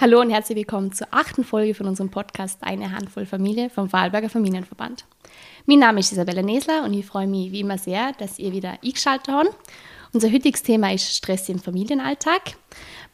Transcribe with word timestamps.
Hallo 0.00 0.20
und 0.20 0.30
herzlich 0.30 0.56
willkommen 0.56 0.92
zur 0.92 1.08
achten 1.10 1.44
Folge 1.44 1.74
von 1.74 1.86
unserem 1.86 2.08
Podcast 2.08 2.62
Eine 2.62 2.92
Handvoll 2.92 3.26
Familie 3.26 3.68
vom 3.68 3.90
Vorarlberger 3.90 4.30
Familienverband. 4.30 5.04
Mein 5.66 5.80
Name 5.80 6.00
ist 6.00 6.12
Isabella 6.12 6.40
Nesler 6.40 6.84
und 6.84 6.94
ich 6.94 7.04
freue 7.04 7.26
mich 7.26 7.52
wie 7.52 7.60
immer 7.60 7.76
sehr, 7.76 8.12
dass 8.12 8.38
ihr 8.38 8.52
wieder 8.52 8.78
eingeschaltet 8.82 9.28
habt. 9.28 9.54
Unser 10.14 10.32
heutiges 10.32 10.62
Thema 10.62 10.92
ist 10.94 11.14
Stress 11.14 11.50
im 11.50 11.58
Familienalltag. 11.58 12.56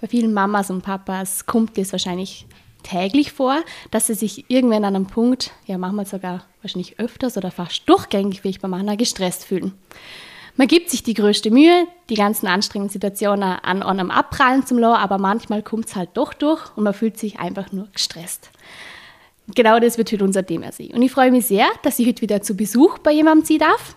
Bei 0.01 0.07
vielen 0.07 0.33
Mamas 0.33 0.71
und 0.71 0.83
Papas 0.83 1.47
kommt 1.47 1.77
es 1.79 1.91
wahrscheinlich 1.91 2.47
täglich 2.85 3.33
vor, 3.33 3.63
dass 3.91 4.07
sie 4.07 4.15
sich 4.15 4.45
irgendwann 4.49 4.85
an 4.85 4.95
einem 4.95 5.07
Punkt, 5.07 5.51
ja 5.67 5.77
manchmal 5.79 6.07
sogar 6.07 6.45
wahrscheinlich 6.63 7.01
öfters 7.01 7.37
oder 7.37 7.51
fast 7.51 7.89
durchgängig, 7.89 8.45
wie 8.45 8.51
ich 8.51 8.61
bei 8.61 8.69
Mann, 8.69 8.97
gestresst 8.97 9.45
fühlen. 9.45 9.73
Man 10.57 10.69
gibt 10.69 10.91
sich 10.91 11.03
die 11.03 11.15
größte 11.15 11.51
Mühe, 11.51 11.87
die 12.09 12.15
ganzen 12.15 12.47
anstrengenden 12.47 12.93
Situationen 12.93 13.43
an 13.43 13.83
einem 13.83 14.13
abprallen 14.13 14.65
zum 14.65 14.79
lassen, 14.79 15.03
aber 15.03 15.19
manchmal 15.19 15.63
kommt 15.63 15.87
es 15.87 15.97
halt 15.97 16.11
doch 16.15 16.33
durch 16.33 16.61
und 16.77 16.85
man 16.85 16.95
fühlt 16.95 17.19
sich 17.19 17.41
einfach 17.41 17.73
nur 17.73 17.89
gestresst. 17.93 18.51
Genau 19.55 19.81
das 19.81 19.99
wird 19.99 20.13
heute 20.13 20.25
unser 20.25 20.47
Thema 20.47 20.71
sein. 20.71 20.93
Und 20.95 21.03
ich 21.03 21.11
freue 21.11 21.33
mich 21.33 21.47
sehr, 21.47 21.67
dass 21.83 21.99
ich 21.99 22.07
heute 22.07 22.23
wieder 22.23 22.41
zu 22.41 22.55
Besuch 22.55 22.99
bei 22.99 23.11
jemandem 23.11 23.45
sein 23.45 23.59
darf. 23.59 23.97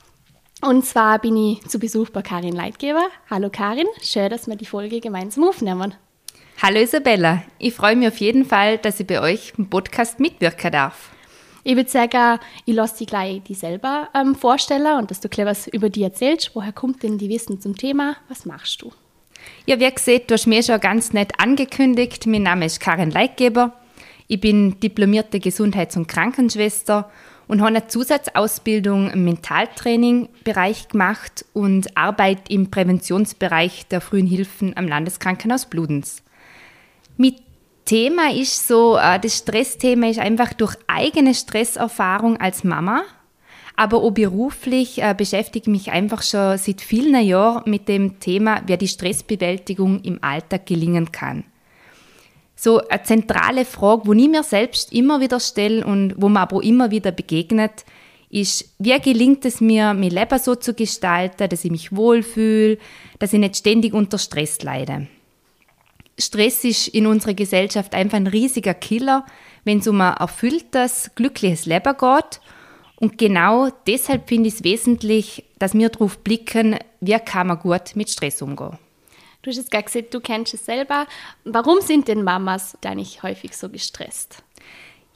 Und 0.62 0.84
zwar 0.84 1.20
bin 1.20 1.38
ich 1.38 1.62
zu 1.68 1.78
Besuch 1.78 2.10
bei 2.10 2.24
Karin 2.24 2.56
Leitgeber. 2.56 3.08
Hallo 3.30 3.50
Karin, 3.52 3.88
schön, 4.02 4.30
dass 4.30 4.48
wir 4.48 4.56
die 4.56 4.66
Folge 4.66 5.00
gemeinsam 5.00 5.44
aufnehmen. 5.44 5.94
Hallo 6.60 6.80
Isabella, 6.80 7.44
ich 7.60 7.76
freue 7.76 7.96
mich 7.96 8.08
auf 8.08 8.18
jeden 8.18 8.44
Fall, 8.44 8.80
dass 8.80 9.00
ich 9.00 9.06
bei 9.06 9.22
euch 9.22 9.54
im 9.60 9.70
Podcast 9.70 10.20
mitwirken 10.20 10.72
darf. 10.72 11.12
Ich 11.64 11.76
würde 11.76 11.88
sagen, 11.88 12.40
ich 12.66 12.74
lasse 12.74 12.98
dich 12.98 13.08
gleich 13.08 13.44
die 13.44 13.54
selber 13.54 14.10
ähm, 14.16 14.34
vorstellen 14.34 14.98
und 14.98 15.12
dass 15.12 15.20
du 15.20 15.30
gleich 15.30 15.46
was 15.46 15.68
über 15.68 15.92
die 15.92 16.02
erzählst. 16.02 16.50
Woher 16.56 16.72
kommt 16.72 17.04
denn 17.04 17.20
die 17.20 17.30
Wissen 17.30 17.62
zum 17.62 17.78
Thema? 17.78 18.18
Was 18.28 18.48
machst 18.48 18.82
du? 18.82 18.92
Ja, 19.68 19.80
wie 19.80 19.88
gesagt, 19.88 20.32
du 20.32 20.34
hast 20.34 20.48
mir 20.48 20.64
schon 20.64 20.80
ganz 20.80 21.14
nett 21.14 21.40
angekündigt. 21.40 22.26
Mein 22.26 22.42
Name 22.42 22.66
ist 22.66 22.80
Karin 22.80 23.12
Leitgeber. 23.12 23.74
Ich 24.28 24.40
bin 24.40 24.80
diplomierte 24.80 25.40
Gesundheits- 25.40 25.96
und 25.96 26.08
Krankenschwester 26.08 27.12
und 27.48 27.60
habe 27.60 27.68
eine 27.68 27.88
Zusatzausbildung 27.88 29.12
im 29.12 29.26
Mentaltraining-Bereich 29.26 30.88
gemacht 30.88 31.46
und 31.54 31.96
arbeite 31.96 32.52
im 32.52 32.72
Präventionsbereich 32.72 33.86
der 33.90 34.02
frühen 34.02 34.26
Hilfen 34.26 34.76
am 34.76 34.88
Landeskrankenhaus 34.88 35.68
Bludenz. 35.68 36.24
Mit 37.18 37.38
Thema 37.86 38.32
ist 38.32 38.68
so, 38.68 38.98
äh, 38.98 39.20
das 39.20 39.38
Stressthema 39.40 40.08
ist 40.08 40.20
einfach 40.20 40.54
durch 40.54 40.76
eigene 40.88 41.34
Stresserfahrung 41.34 42.38
als 42.38 42.64
Mama, 42.64 43.04
aber 43.76 43.98
auch 43.98 44.12
beruflich 44.12 45.02
äh, 45.02 45.16
beschäftige 45.18 45.70
ich 45.70 45.72
mich 45.72 45.92
einfach 45.92 46.22
schon 46.22 46.58
seit 46.58 46.82
vielen 46.82 47.24
Jahren 47.24 47.70
mit 47.70 47.88
dem 47.88 48.20
Thema, 48.20 48.62
wie 48.68 48.78
die 48.78 48.88
Stressbewältigung 48.88 50.02
im 50.02 50.22
Alltag 50.22 50.66
gelingen 50.66 51.12
kann. 51.12 51.44
So 52.56 52.86
eine 52.88 53.04
zentrale 53.04 53.66
Frage, 53.66 54.08
wo 54.08 54.14
ich 54.14 54.28
mir 54.28 54.44
selbst 54.44 54.92
immer 54.92 55.22
wieder 55.22 55.40
stelle 55.40 55.86
und 55.86 56.16
wo 56.18 56.28
mir 56.28 56.42
aber 56.42 56.64
immer 56.64 56.92
wieder 56.92 57.12
begegnet, 57.12 57.86
ist, 58.30 58.76
wie 58.80 59.00
gelingt 59.00 59.46
es 59.46 59.62
mir, 59.62 59.94
mein 59.94 60.10
Leben 60.10 60.40
so 60.40 60.56
zu 60.56 60.74
gestalten, 60.74 61.48
dass 61.48 61.64
ich 61.64 61.72
mich 61.72 61.96
wohlfühle, 61.96 62.80
dass 63.20 63.32
ich 63.32 63.40
nicht 63.40 63.58
ständig 63.58 63.94
unter 63.94 64.18
Stress 64.18 64.62
leide. 64.64 65.08
Stress 66.20 66.64
ist 66.64 66.88
in 66.88 67.06
unserer 67.06 67.34
Gesellschaft 67.34 67.94
einfach 67.94 68.18
ein 68.18 68.28
riesiger 68.28 68.74
Killer, 68.74 69.26
wenn 69.64 69.80
es 69.80 69.88
um 69.88 70.02
ein 70.02 70.16
erfülltes, 70.16 71.12
glückliches 71.16 71.66
Leben 71.66 71.96
geht. 71.98 72.42
Und 73.00 73.18
genau 73.18 73.70
deshalb 73.86 74.28
finde 74.28 74.50
ich 74.50 74.56
es 74.56 74.64
wesentlich, 74.64 75.44
dass 75.60 75.76
wir 75.76 75.90
darauf 75.90 76.18
blicken, 76.20 76.78
wie 77.00 77.20
kann 77.20 77.48
man 77.48 77.60
gut 77.60 77.96
mit 77.96 78.10
Stress 78.10 78.42
umgehen. 78.42 78.80
Du 79.44 79.52
hast 79.52 79.58
es 79.60 79.70
gerade 79.70 79.84
gesagt, 79.84 80.14
du 80.14 80.20
kennst 80.20 80.56
es 80.56 80.66
selber. 80.66 81.06
Warum 81.46 81.80
sind 81.82 82.08
denn 82.08 82.24
Mamas 82.24 82.76
eigentlich 82.84 83.22
häufig 83.22 83.56
so 83.56 83.70
gestresst? 83.70 84.44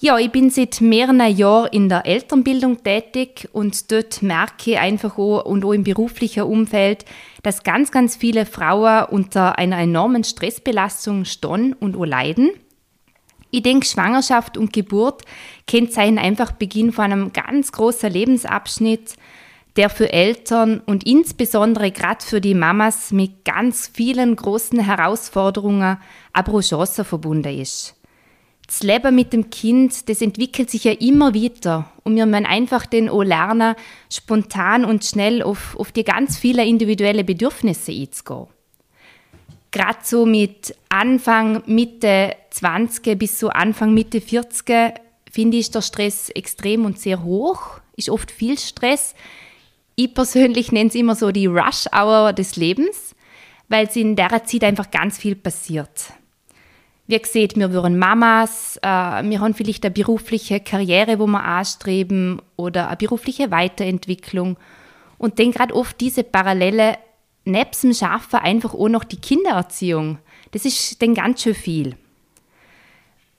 Ja, 0.04 0.18
ich 0.18 0.32
bin 0.32 0.50
seit 0.50 0.82
mehreren 0.82 1.22
Jahren 1.38 1.70
in 1.72 1.88
der 1.88 2.08
Elternbildung 2.08 2.82
tätig 2.82 3.48
und 3.54 3.92
dort 3.92 4.24
merke 4.24 4.72
ich 4.72 4.80
einfach 4.80 5.20
auch 5.20 5.46
und 5.46 5.64
auch 5.64 5.74
im 5.74 5.84
beruflichen 5.84 6.42
Umfeld, 6.42 7.06
dass 7.44 7.62
ganz, 7.62 7.92
ganz 7.92 8.16
viele 8.16 8.48
Frauen 8.48 9.06
unter 9.12 9.60
einer 9.60 9.78
enormen 9.78 10.24
Stressbelastung 10.24 11.26
stehen 11.26 11.74
und 11.74 11.96
auch 11.96 12.06
leiden. 12.06 12.50
Ich 13.52 13.62
denke, 13.62 13.86
Schwangerschaft 13.86 14.58
und 14.58 14.74
Geburt 14.74 15.22
kennzeichnen 15.68 16.18
einfach 16.18 16.54
Beginn 16.54 16.92
von 16.92 17.06
einem 17.06 17.32
ganz 17.32 17.72
großen 17.72 18.12
Lebensabschnitt, 18.12 19.14
der 19.76 19.92
für 19.92 20.12
Eltern 20.12 20.82
und 20.84 21.06
insbesondere 21.06 21.92
gerade 21.92 22.26
für 22.26 22.42
die 22.42 22.56
Mamas 22.56 23.12
mit 23.12 23.46
ganz 23.46 23.88
vielen 23.94 24.36
großen 24.36 24.80
Herausforderungen, 24.80 25.98
aber 26.34 26.54
auch 26.56 26.62
Chancen 26.62 27.06
verbunden 27.06 27.60
ist 27.60 28.01
das 28.72 28.84
Leben 28.84 29.14
mit 29.14 29.34
dem 29.34 29.50
Kind, 29.50 30.08
das 30.08 30.22
entwickelt 30.22 30.70
sich 30.70 30.86
ja 30.86 30.94
immer 30.94 31.36
weiter. 31.36 31.92
Und 32.06 32.16
wir 32.16 32.26
müssen 32.26 32.46
einfach 32.46 32.86
den 32.86 33.10
auch 33.10 33.22
lernen, 33.22 33.76
spontan 34.10 34.86
und 34.86 35.04
schnell 35.04 35.44
auf, 35.44 35.76
auf 35.78 35.92
die 35.92 36.06
ganz 36.06 36.38
vielen 36.38 36.66
individuellen 36.66 37.26
Bedürfnisse 37.26 37.92
einzugehen. 37.92 38.48
Gerade 39.72 40.00
so 40.04 40.26
mit 40.26 40.74
Anfang, 40.88 41.64
Mitte 41.66 42.34
20 42.52 43.20
bis 43.20 43.40
so 43.40 43.50
Anfang, 43.50 43.94
Mitte 43.94 44.22
40 44.22 44.94
finde 45.30 45.58
ich, 45.58 45.72
der 45.72 45.82
Stress 45.82 46.30
extrem 46.30 46.86
und 46.86 46.98
sehr 46.98 47.24
hoch, 47.24 47.82
ist 47.98 48.10
oft 48.10 48.32
viel 48.32 48.58
Stress. 48.58 49.16
Ich 49.96 50.14
persönlich 50.14 50.72
nenne 50.72 50.88
es 50.88 50.96
immer 50.96 51.16
so 51.16 51.32
die 51.32 51.48
Rush-Hour 51.48 52.32
des 52.32 52.56
Lebens, 52.56 53.16
weil 53.68 53.88
es 53.88 53.98
in 53.98 54.16
der 54.16 54.46
Zeit 54.46 54.64
einfach 54.64 54.92
ganz 54.92 55.18
viel 55.18 55.36
passiert. 55.36 56.14
Wie 57.08 57.20
gesagt, 57.20 57.58
wir 57.58 57.74
wären 57.74 57.98
Mamas, 57.98 58.78
äh, 58.78 58.88
wir 58.88 59.40
haben 59.40 59.54
vielleicht 59.54 59.84
eine 59.84 59.92
berufliche 59.92 60.60
Karriere, 60.60 61.20
wo 61.20 61.28
wir 61.28 61.44
anstreben 61.44 62.42
oder 62.56 62.88
eine 62.88 62.98
berufliche 62.98 63.52
Weiterentwicklung. 63.52 64.58
Und 65.18 65.40
dann 65.40 65.52
gerade 65.52 65.76
oft 65.76 66.00
diese 66.00 66.24
Parallele 66.24 66.98
nebst 67.46 67.84
dem 67.84 67.94
Schaffen 67.94 68.40
einfach 68.40 68.74
auch 68.74 68.90
noch 68.90 69.04
die 69.04 69.20
Kindererziehung. 69.20 70.20
Das 70.52 70.66
ist 70.66 71.02
dann 71.02 71.14
ganz 71.14 71.44
schön 71.44 71.56
viel. 71.56 71.96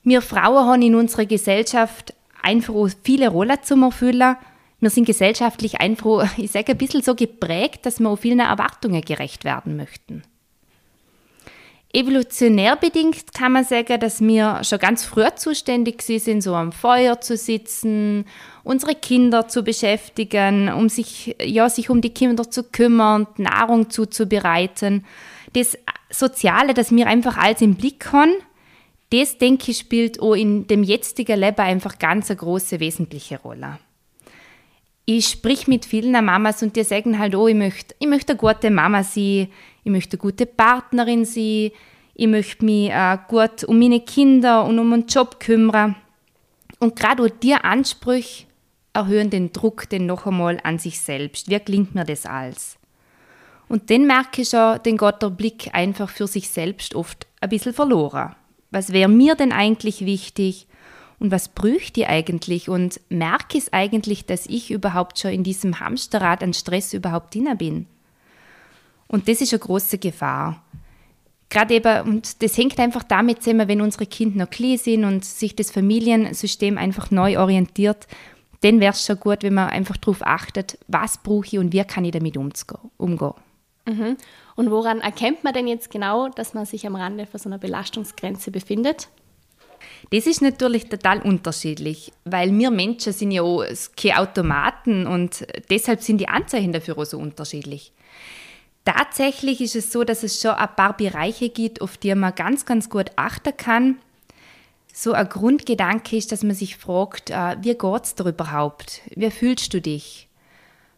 Wir 0.02 0.20
Frauen 0.22 0.66
haben 0.66 0.82
in 0.82 0.94
unserer 0.94 1.26
Gesellschaft 1.26 2.14
einfach 2.42 2.74
auch 2.74 2.88
viele 3.04 3.28
Rollen 3.28 3.62
zu 3.62 3.80
erfüllen. 3.80 4.36
Wir 4.80 4.90
sind 4.90 5.06
gesellschaftlich 5.06 5.80
einfach, 5.80 6.26
ich 6.36 6.50
sage, 6.50 6.72
ein 6.72 6.78
bisschen 6.78 7.02
so 7.02 7.14
geprägt, 7.14 7.86
dass 7.86 8.00
wir 8.00 8.10
auch 8.10 8.18
vielen 8.18 8.40
Erwartungen 8.40 9.00
gerecht 9.00 9.44
werden 9.44 9.76
möchten. 9.76 10.22
Evolutionär 11.94 12.76
bedingt 12.76 13.34
kann 13.34 13.52
man 13.52 13.64
sagen, 13.64 14.00
dass 14.00 14.22
wir 14.22 14.64
schon 14.64 14.78
ganz 14.78 15.04
früh 15.04 15.26
zuständig 15.36 16.00
sind, 16.00 16.40
so 16.40 16.54
am 16.54 16.72
Feuer 16.72 17.20
zu 17.20 17.36
sitzen, 17.36 18.24
unsere 18.64 18.94
Kinder 18.94 19.46
zu 19.46 19.62
beschäftigen, 19.62 20.72
um 20.72 20.88
sich, 20.88 21.36
ja, 21.42 21.68
sich 21.68 21.90
um 21.90 22.00
die 22.00 22.14
Kinder 22.14 22.50
zu 22.50 22.64
kümmern, 22.64 23.26
Nahrung 23.36 23.90
zuzubereiten. 23.90 25.04
Das 25.52 25.76
Soziale, 26.08 26.72
das 26.72 26.92
wir 26.92 27.06
einfach 27.06 27.36
alles 27.36 27.60
im 27.60 27.74
Blick 27.74 28.10
haben, 28.10 28.32
das, 29.10 29.36
denke 29.36 29.72
ich, 29.72 29.78
spielt 29.78 30.20
auch 30.20 30.32
in 30.32 30.66
dem 30.66 30.82
jetzigen 30.82 31.38
Leben 31.38 31.60
einfach 31.60 31.98
ganz 31.98 32.30
eine 32.30 32.38
große, 32.38 32.80
wesentliche 32.80 33.38
Rolle. 33.38 33.78
Ich 35.04 35.26
sprich 35.26 35.66
mit 35.66 35.84
vielen 35.84 36.12
Mamas 36.24 36.62
und 36.62 36.76
die 36.76 36.84
sagen 36.84 37.18
halt, 37.18 37.34
oh, 37.34 37.48
ich 37.48 37.56
möchte, 37.56 37.94
ich 37.98 38.06
möchte 38.06 38.32
eine 38.32 38.38
gute 38.38 38.70
Mama 38.70 39.02
sein, 39.02 39.48
ich 39.82 39.90
möchte 39.90 40.16
eine 40.16 40.22
gute 40.22 40.46
Partnerin 40.46 41.24
sein, 41.24 41.72
ich 42.14 42.26
möchte 42.26 42.64
mich 42.64 42.90
äh, 42.90 43.18
gut 43.28 43.64
um 43.64 43.78
meine 43.78 44.00
Kinder 44.00 44.64
und 44.64 44.78
um 44.78 44.88
meinen 44.88 45.06
Job 45.06 45.40
kümmern. 45.40 45.96
Und 46.78 46.96
gerade 46.96 47.28
die 47.30 47.54
Ansprüche 47.54 48.46
erhöhen 48.92 49.30
den 49.30 49.52
Druck 49.52 49.88
den 49.88 50.06
noch 50.06 50.26
einmal 50.26 50.60
an 50.62 50.78
sich 50.78 51.00
selbst. 51.00 51.48
Wie 51.48 51.58
klingt 51.58 51.94
mir 51.94 52.04
das 52.04 52.26
alles? 52.26 52.78
Und 53.68 53.90
dann 53.90 54.06
merke 54.06 54.42
ich 54.42 54.50
schon, 54.50 54.82
den 54.82 54.98
Gott 54.98 55.22
der 55.22 55.30
Blick 55.30 55.70
einfach 55.72 56.10
für 56.10 56.26
sich 56.26 56.50
selbst 56.50 56.94
oft 56.94 57.26
ein 57.40 57.48
bisschen 57.48 57.72
verloren. 57.72 58.34
Was 58.70 58.92
wäre 58.92 59.08
mir 59.08 59.34
denn 59.34 59.52
eigentlich 59.52 60.04
wichtig? 60.04 60.66
Und 61.22 61.30
was 61.30 61.46
bräuchte 61.46 62.00
ich 62.00 62.08
eigentlich? 62.08 62.68
Und 62.68 63.00
merke 63.08 63.56
es 63.56 63.72
eigentlich, 63.72 64.26
dass 64.26 64.46
ich 64.46 64.72
überhaupt 64.72 65.20
schon 65.20 65.30
in 65.30 65.44
diesem 65.44 65.78
Hamsterrad 65.78 66.42
an 66.42 66.52
Stress 66.52 66.92
überhaupt 66.94 67.36
drin 67.36 67.56
bin? 67.56 67.86
Und 69.06 69.28
das 69.28 69.40
ist 69.40 69.52
eine 69.52 69.60
große 69.60 69.98
Gefahr. 69.98 70.64
Gerade 71.48 71.74
eben, 71.74 72.08
und 72.08 72.42
das 72.42 72.58
hängt 72.58 72.76
einfach 72.80 73.04
damit 73.04 73.40
zusammen, 73.44 73.68
wenn 73.68 73.82
unsere 73.82 74.06
Kinder 74.06 74.38
noch 74.38 74.50
klein 74.50 74.78
sind 74.78 75.04
und 75.04 75.24
sich 75.24 75.54
das 75.54 75.70
Familiensystem 75.70 76.76
einfach 76.76 77.12
neu 77.12 77.38
orientiert, 77.38 78.08
dann 78.62 78.80
wäre 78.80 78.92
es 78.92 79.06
schon 79.06 79.20
gut, 79.20 79.44
wenn 79.44 79.54
man 79.54 79.68
einfach 79.68 79.98
darauf 79.98 80.26
achtet, 80.26 80.76
was 80.88 81.18
brauche 81.18 81.46
ich 81.46 81.58
und 81.58 81.72
wie 81.72 81.84
kann 81.84 82.04
ich 82.04 82.10
damit 82.10 82.36
umgehen. 82.36 83.34
Mhm. 83.86 84.16
Und 84.56 84.70
woran 84.72 85.00
erkennt 85.00 85.44
man 85.44 85.54
denn 85.54 85.68
jetzt 85.68 85.88
genau, 85.88 86.30
dass 86.30 86.52
man 86.52 86.66
sich 86.66 86.84
am 86.84 86.96
Rande 86.96 87.26
von 87.26 87.38
so 87.38 87.48
einer 87.48 87.58
Belastungsgrenze 87.58 88.50
befindet? 88.50 89.08
Das 90.10 90.26
ist 90.26 90.42
natürlich 90.42 90.88
total 90.88 91.22
unterschiedlich, 91.22 92.12
weil 92.24 92.56
wir 92.56 92.70
Menschen 92.70 93.12
sind 93.12 93.30
ja 93.30 93.42
auch 93.42 93.64
keine 93.96 94.18
Automaten 94.18 95.06
und 95.06 95.46
deshalb 95.70 96.02
sind 96.02 96.18
die 96.18 96.28
Anzeichen 96.28 96.72
dafür 96.72 96.98
auch 96.98 97.04
so 97.04 97.18
unterschiedlich. 97.18 97.92
Tatsächlich 98.84 99.60
ist 99.60 99.76
es 99.76 99.92
so, 99.92 100.02
dass 100.02 100.22
es 100.22 100.40
schon 100.40 100.52
ein 100.52 100.74
paar 100.74 100.96
Bereiche 100.96 101.48
gibt, 101.48 101.80
auf 101.80 101.96
die 101.96 102.14
man 102.14 102.34
ganz, 102.34 102.66
ganz 102.66 102.90
gut 102.90 103.10
achten 103.16 103.56
kann. 103.56 103.98
So 104.92 105.12
ein 105.12 105.28
Grundgedanke 105.28 106.16
ist, 106.16 106.32
dass 106.32 106.42
man 106.42 106.54
sich 106.54 106.76
fragt, 106.76 107.30
äh, 107.30 107.56
wie 107.62 107.74
geht 107.74 108.02
es 108.02 108.14
dir 108.14 108.26
überhaupt? 108.26 109.00
Wie 109.14 109.30
fühlst 109.30 109.72
du 109.72 109.80
dich? 109.80 110.28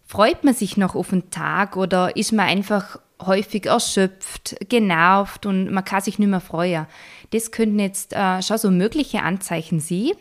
Freut 0.06 0.44
man 0.44 0.54
sich 0.54 0.76
noch 0.76 0.94
auf 0.94 1.10
den 1.10 1.30
Tag 1.30 1.76
oder 1.76 2.16
ist 2.16 2.32
man 2.32 2.46
einfach 2.46 2.98
häufig 3.20 3.66
erschöpft, 3.66 4.56
genervt 4.68 5.46
und 5.46 5.70
man 5.70 5.84
kann 5.84 6.00
sich 6.00 6.18
nicht 6.18 6.28
mehr 6.28 6.40
freuen? 6.40 6.86
Das 7.30 7.50
könnten 7.50 7.78
jetzt 7.78 8.12
äh, 8.12 8.42
schon 8.42 8.58
so 8.58 8.70
mögliche 8.70 9.22
Anzeichen 9.22 9.80
sein. 9.80 10.12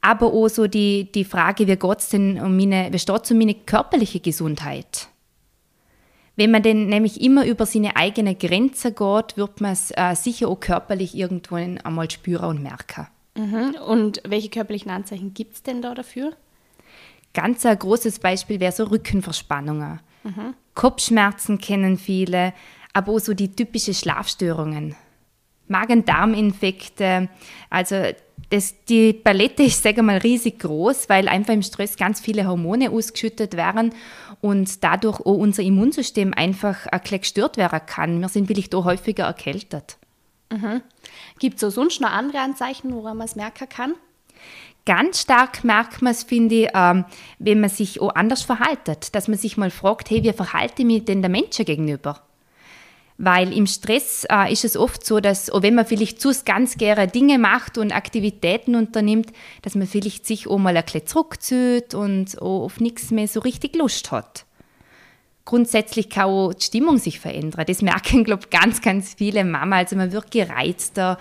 Aber 0.00 0.32
auch 0.32 0.48
so 0.48 0.66
die, 0.66 1.12
die 1.12 1.24
Frage, 1.24 1.66
wie 1.66 1.76
geht 1.76 1.98
es 1.98 2.08
denn 2.08 2.40
um 2.40 2.56
meine, 2.56 2.92
wie 2.92 2.98
steht 2.98 3.24
es 3.24 3.30
um 3.30 3.38
meine 3.38 3.54
körperliche 3.54 4.20
Gesundheit? 4.20 5.08
Wenn 6.36 6.52
man 6.52 6.62
denn 6.62 6.86
nämlich 6.86 7.20
immer 7.20 7.44
über 7.44 7.66
seine 7.66 7.96
eigene 7.96 8.34
Grenze 8.34 8.92
geht, 8.92 9.36
wird 9.36 9.60
man 9.60 9.72
es 9.72 9.90
äh, 9.94 10.14
sicher 10.14 10.48
auch 10.48 10.58
körperlich 10.58 11.14
irgendwo 11.14 11.56
einmal 11.56 12.10
spüren 12.10 12.46
und 12.46 12.62
merken. 12.62 13.08
Mhm. 13.36 13.76
Und 13.86 14.22
welche 14.26 14.48
körperlichen 14.48 14.90
Anzeichen 14.90 15.34
gibt 15.34 15.54
es 15.54 15.62
denn 15.62 15.82
da 15.82 15.94
dafür? 15.94 16.32
Ganz 17.34 17.64
ein 17.66 17.78
großes 17.78 18.18
Beispiel 18.20 18.58
wäre 18.58 18.72
so 18.72 18.84
Rückenverspannungen. 18.84 20.00
Mhm. 20.22 20.54
Kopfschmerzen 20.74 21.58
kennen 21.58 21.98
viele, 21.98 22.52
aber 22.92 23.12
auch 23.12 23.18
so 23.18 23.34
die 23.34 23.54
typischen 23.54 23.94
Schlafstörungen. 23.94 24.94
Magen-Darm-Infekte, 25.68 27.28
also 27.70 27.96
das, 28.50 28.74
die 28.88 29.12
Palette 29.12 29.62
ist, 29.62 29.82
sage 29.82 30.02
mal, 30.02 30.18
riesig 30.18 30.58
groß, 30.58 31.08
weil 31.08 31.28
einfach 31.28 31.54
im 31.54 31.62
Stress 31.62 31.96
ganz 31.96 32.20
viele 32.20 32.46
Hormone 32.46 32.90
ausgeschüttet 32.90 33.56
werden 33.56 33.94
und 34.40 34.82
dadurch 34.82 35.20
auch 35.20 35.36
unser 35.36 35.62
Immunsystem 35.62 36.34
einfach 36.34 36.86
ein 36.86 37.00
bisschen 37.00 37.20
gestört 37.20 37.56
werden 37.56 37.80
kann. 37.86 38.20
Wir 38.20 38.28
sind 38.28 38.48
vielleicht 38.48 38.74
auch 38.74 38.84
häufiger 38.84 39.24
erkältet. 39.24 39.98
Mhm. 40.50 40.82
Gibt 41.38 41.62
es 41.62 41.74
sonst 41.74 42.00
noch 42.00 42.10
andere 42.10 42.40
Anzeichen, 42.40 42.92
woran 42.92 43.18
man 43.18 43.26
es 43.26 43.36
merken 43.36 43.68
kann? 43.68 43.94
Ganz 44.86 45.20
stark 45.20 45.62
merkt 45.62 46.02
man 46.02 46.12
es, 46.12 46.22
finde 46.22 46.54
ich, 46.54 46.68
ähm, 46.74 47.04
wenn 47.38 47.60
man 47.60 47.70
sich 47.70 48.00
auch 48.00 48.14
anders 48.14 48.42
verhaltet. 48.42 49.14
Dass 49.14 49.28
man 49.28 49.38
sich 49.38 49.56
mal 49.56 49.70
fragt, 49.70 50.10
hey, 50.10 50.22
wie 50.22 50.32
verhalte 50.32 50.82
ich 50.82 50.86
mich 50.86 51.04
denn 51.04 51.22
der 51.22 51.30
Menschen 51.30 51.64
gegenüber? 51.64 52.20
Weil 53.22 53.52
im 53.52 53.66
Stress 53.66 54.26
äh, 54.30 54.50
ist 54.50 54.64
es 54.64 54.78
oft 54.78 55.04
so, 55.04 55.20
dass, 55.20 55.50
auch 55.50 55.60
wenn 55.60 55.74
man 55.74 55.84
vielleicht 55.84 56.22
zu 56.22 56.32
ganz 56.46 56.78
gerne 56.78 57.06
Dinge 57.06 57.38
macht 57.38 57.76
und 57.76 57.92
Aktivitäten 57.92 58.74
unternimmt, 58.74 59.30
dass 59.60 59.74
man 59.74 59.86
vielleicht 59.86 60.24
sich 60.24 60.48
auch 60.48 60.56
mal 60.56 60.74
ein 60.74 60.82
bisschen 60.82 61.06
zurückzieht 61.06 61.92
und 61.92 62.40
auch 62.40 62.64
auf 62.64 62.80
nichts 62.80 63.10
mehr 63.10 63.28
so 63.28 63.40
richtig 63.40 63.76
Lust 63.76 64.10
hat. 64.10 64.46
Grundsätzlich 65.44 66.08
kann 66.08 66.30
auch 66.30 66.54
die 66.54 66.64
Stimmung 66.64 66.96
sich 66.96 67.20
verändern. 67.20 67.66
Das 67.66 67.82
merken, 67.82 68.24
glaube 68.24 68.44
ich, 68.44 68.58
ganz, 68.58 68.80
ganz 68.80 69.12
viele 69.12 69.44
Mama. 69.44 69.76
Also 69.76 69.96
man 69.96 70.12
wird 70.12 70.30
gereizter 70.30 71.18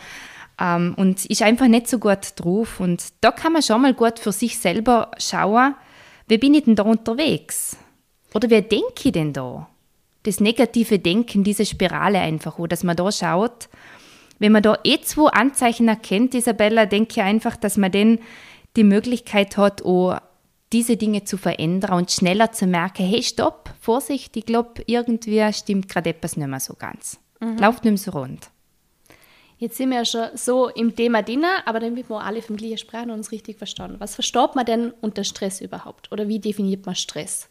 ähm, 0.60 0.94
und 0.98 1.26
ist 1.26 1.42
einfach 1.42 1.68
nicht 1.68 1.88
so 1.88 2.00
gut 2.00 2.34
drauf. 2.36 2.80
Und 2.80 3.04
da 3.22 3.32
kann 3.32 3.54
man 3.54 3.62
schon 3.62 3.82
mal 3.82 3.94
gut 3.94 4.20
für 4.20 4.32
sich 4.32 4.58
selber 4.60 5.12
schauen, 5.18 5.76
wie 6.28 6.38
bin 6.38 6.54
ich 6.54 6.66
denn 6.66 6.76
da 6.76 6.84
unterwegs? 6.84 7.78
Oder 8.34 8.50
wer 8.50 8.62
denke 8.62 8.94
ich 9.06 9.12
denn 9.12 9.34
da? 9.34 9.68
das 10.24 10.40
negative 10.40 11.00
Denken, 11.00 11.44
diese 11.44 11.66
Spirale 11.66 12.20
einfach, 12.20 12.60
wo 12.60 12.68
dass 12.68 12.84
man 12.84 12.96
da 12.96 13.12
schaut. 13.12 13.70
Wenn 14.38 14.52
man 14.52 14.64
da 14.64 14.78
eh 14.84 15.00
zwei 15.02 15.30
Anzeichen 15.30 15.88
erkennt, 15.88 16.34
Isabella, 16.34 16.86
denke 16.86 17.14
ich 17.14 17.22
einfach, 17.22 17.58
dass 17.58 17.78
man 17.78 17.92
dann 17.92 18.20
die 18.76 18.84
Möglichkeit 18.84 19.58
hat, 19.58 19.82
auch 19.84 20.20
diese 20.72 20.98
Dinge 20.98 21.24
zu 21.24 21.38
verändern 21.38 21.94
und 21.94 22.12
schneller 22.12 22.52
zu 22.52 22.68
merken, 22.68 23.06
hey, 23.06 23.24
stopp, 23.24 23.74
Vorsicht, 23.82 24.38
ich 24.38 24.46
glaube, 24.46 24.84
irgendwie 24.86 25.52
stimmt 25.52 25.90
gerade 25.90 26.12
etwas 26.12 26.38
nicht 26.38 26.48
mehr 26.48 26.60
so 26.60 26.76
ganz. 26.76 27.20
Mhm. 27.40 27.58
Läuft 27.58 27.84
nicht 27.84 27.92
mehr 27.92 27.98
so 27.98 28.12
rund. 28.12 28.50
Jetzt 29.60 29.78
sind 29.78 29.90
wir 29.90 29.98
ja 29.98 30.06
schon 30.06 30.30
so 30.36 30.70
im 30.70 30.96
Thema 30.96 31.22
drin, 31.22 31.46
aber 31.66 31.80
damit 31.80 32.10
wir 32.10 32.22
alle 32.22 32.42
vom 32.42 32.56
gleichen 32.56 32.78
sprechen 32.78 33.12
und 33.12 33.18
uns 33.18 33.32
richtig 33.32 33.58
verstanden. 33.58 34.00
Was 34.00 34.16
versteht 34.16 34.56
man 34.56 34.66
denn 34.66 34.94
unter 35.02 35.24
Stress 35.24 35.60
überhaupt? 35.62 36.12
Oder 36.12 36.28
wie 36.28 36.40
definiert 36.40 36.86
man 36.86 36.96
Stress? 36.96 37.50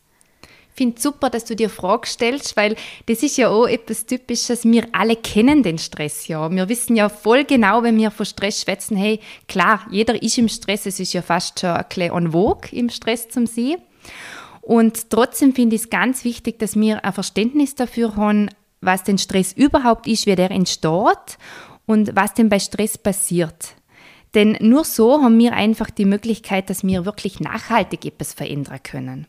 finde 0.78 0.96
es 0.96 1.02
super, 1.02 1.28
dass 1.28 1.44
du 1.44 1.56
dir 1.56 1.68
Fragen 1.68 2.06
stellst, 2.06 2.56
weil 2.56 2.76
das 3.06 3.22
ist 3.22 3.36
ja 3.36 3.48
auch 3.48 3.66
etwas 3.66 4.06
Typisches. 4.06 4.64
Wir 4.64 4.86
alle 4.92 5.16
kennen 5.16 5.62
den 5.62 5.76
Stress 5.76 6.28
ja. 6.28 6.50
Wir 6.50 6.68
wissen 6.68 6.96
ja 6.96 7.08
voll 7.08 7.44
genau, 7.44 7.82
wenn 7.82 7.98
wir 7.98 8.10
von 8.10 8.24
Stress 8.24 8.62
schwätzen, 8.62 8.96
hey, 8.96 9.20
klar, 9.48 9.86
jeder 9.90 10.22
ist 10.22 10.38
im 10.38 10.48
Stress. 10.48 10.86
Es 10.86 11.00
ist 11.00 11.12
ja 11.12 11.20
fast 11.20 11.60
schon 11.60 11.70
ein 11.70 11.84
bisschen 11.88 12.12
en 12.12 12.32
vogue, 12.32 12.70
im 12.70 12.88
Stress 12.88 13.28
zum 13.28 13.46
See. 13.46 13.76
Und 14.62 15.10
trotzdem 15.10 15.52
finde 15.52 15.76
ich 15.76 15.82
es 15.82 15.90
ganz 15.90 16.24
wichtig, 16.24 16.58
dass 16.60 16.76
wir 16.76 17.04
ein 17.04 17.12
Verständnis 17.12 17.74
dafür 17.74 18.14
haben, 18.14 18.48
was 18.80 19.02
den 19.02 19.18
Stress 19.18 19.52
überhaupt 19.52 20.06
ist, 20.06 20.26
wie 20.26 20.36
der 20.36 20.52
entsteht 20.52 21.38
und 21.88 22.14
was 22.14 22.34
denn 22.34 22.50
bei 22.50 22.60
Stress 22.60 22.98
passiert. 22.98 23.74
Denn 24.34 24.58
nur 24.60 24.84
so 24.84 25.22
haben 25.22 25.38
wir 25.38 25.54
einfach 25.54 25.88
die 25.90 26.04
Möglichkeit, 26.04 26.68
dass 26.68 26.84
wir 26.84 27.06
wirklich 27.06 27.40
nachhaltig 27.40 28.04
etwas 28.04 28.34
verändern 28.34 28.82
können. 28.82 29.26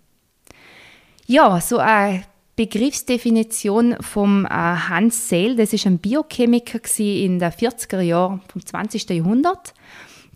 Ja, 1.25 1.61
so 1.61 1.77
eine 1.77 2.23
Begriffsdefinition 2.57 3.95
vom 4.01 4.45
äh, 4.45 4.49
Hans 4.49 5.29
Sale, 5.29 5.55
das 5.55 5.71
ist 5.71 5.87
ein 5.87 5.99
Biochemiker 5.99 6.79
in 6.97 7.39
den 7.39 7.49
40er 7.49 8.01
Jahren 8.01 8.41
vom 8.51 8.65
20. 8.65 9.09
Jahrhundert. 9.09 9.73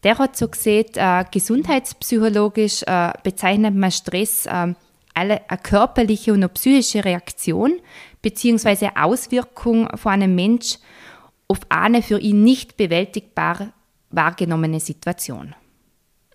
Der 0.05 0.17
hat 0.17 0.37
so 0.37 0.47
gesehen, 0.47 0.85
äh, 0.95 1.25
gesundheitspsychologisch 1.29 2.83
äh, 2.83 3.11
bezeichnet 3.21 3.75
man 3.75 3.91
Stress 3.91 4.45
äh, 4.45 4.73
alle, 5.13 5.41
eine 5.49 5.57
körperliche 5.61 6.31
und 6.31 6.39
eine 6.39 6.49
psychische 6.49 7.03
Reaktion 7.03 7.81
bzw. 8.21 8.91
Auswirkung 8.95 9.89
von 9.97 10.13
einem 10.13 10.35
Mensch 10.35 10.77
auf 11.48 11.60
eine 11.69 12.01
für 12.01 12.19
ihn 12.19 12.44
nicht 12.44 12.78
bewältigbar 12.78 13.74
wahrgenommene 14.10 14.80
Situation. 14.80 15.56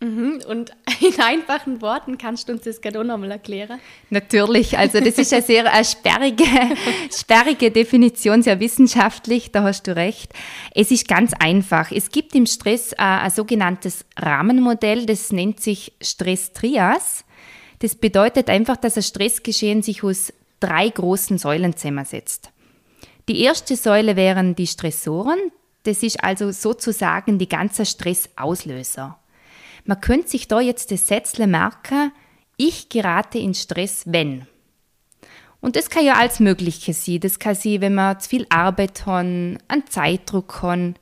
Mhm. 0.00 0.40
Und 0.48 0.72
in 1.00 1.20
einfachen 1.20 1.82
Worten 1.82 2.18
kannst 2.18 2.48
du 2.48 2.52
uns 2.52 2.62
das 2.62 2.80
gerade 2.80 3.00
auch 3.00 3.04
nochmal 3.04 3.32
erklären? 3.32 3.80
Natürlich, 4.10 4.78
also 4.78 5.00
das 5.00 5.18
ist 5.18 5.32
eine 5.32 5.42
sehr 5.42 5.72
eine 5.72 5.84
sperrige, 5.84 6.44
sperrige 7.12 7.70
Definition, 7.70 8.42
sehr 8.42 8.60
wissenschaftlich, 8.60 9.50
da 9.50 9.62
hast 9.62 9.86
du 9.86 9.96
recht. 9.96 10.32
Es 10.74 10.90
ist 10.90 11.08
ganz 11.08 11.32
einfach. 11.38 11.90
Es 11.90 12.10
gibt 12.10 12.34
im 12.34 12.46
Stress 12.46 12.92
ein, 12.94 13.20
ein 13.20 13.30
sogenanntes 13.30 14.04
Rahmenmodell, 14.16 15.06
das 15.06 15.32
nennt 15.32 15.60
sich 15.60 15.92
Stress-Trias. 16.00 17.24
Das 17.80 17.94
bedeutet 17.94 18.50
einfach, 18.50 18.76
dass 18.76 18.96
ein 18.96 19.02
Stressgeschehen 19.02 19.82
sich 19.82 20.02
aus 20.02 20.32
drei 20.60 20.88
großen 20.88 21.38
Säulen 21.38 21.76
zusammensetzt. 21.76 22.50
Die 23.28 23.42
erste 23.42 23.76
Säule 23.76 24.16
wären 24.16 24.54
die 24.54 24.66
Stressoren, 24.66 25.38
das 25.82 26.02
ist 26.02 26.24
also 26.24 26.50
sozusagen 26.50 27.38
die 27.38 27.48
ganze 27.48 27.84
Stressauslöser. 27.84 29.18
Man 29.84 30.00
könnte 30.00 30.28
sich 30.28 30.48
da 30.48 30.60
jetzt 30.60 30.90
das 30.90 31.06
Sätzle 31.06 31.46
merken, 31.46 32.10
ich 32.56 32.88
gerate 32.88 33.38
in 33.38 33.52
Stress, 33.52 34.04
wenn. 34.06 34.46
Und 35.60 35.76
das 35.76 35.90
kann 35.90 36.06
ja 36.06 36.14
alles 36.14 36.40
Mögliche 36.40 36.94
sein. 36.94 37.20
Das 37.20 37.38
kann 37.38 37.54
sein, 37.54 37.80
wenn 37.82 37.94
man 37.94 38.18
zu 38.18 38.30
viel 38.30 38.46
Arbeit 38.48 39.04
hat, 39.04 39.18
einen 39.18 39.86
Zeitdruck 39.88 40.62
hat. 40.62 40.94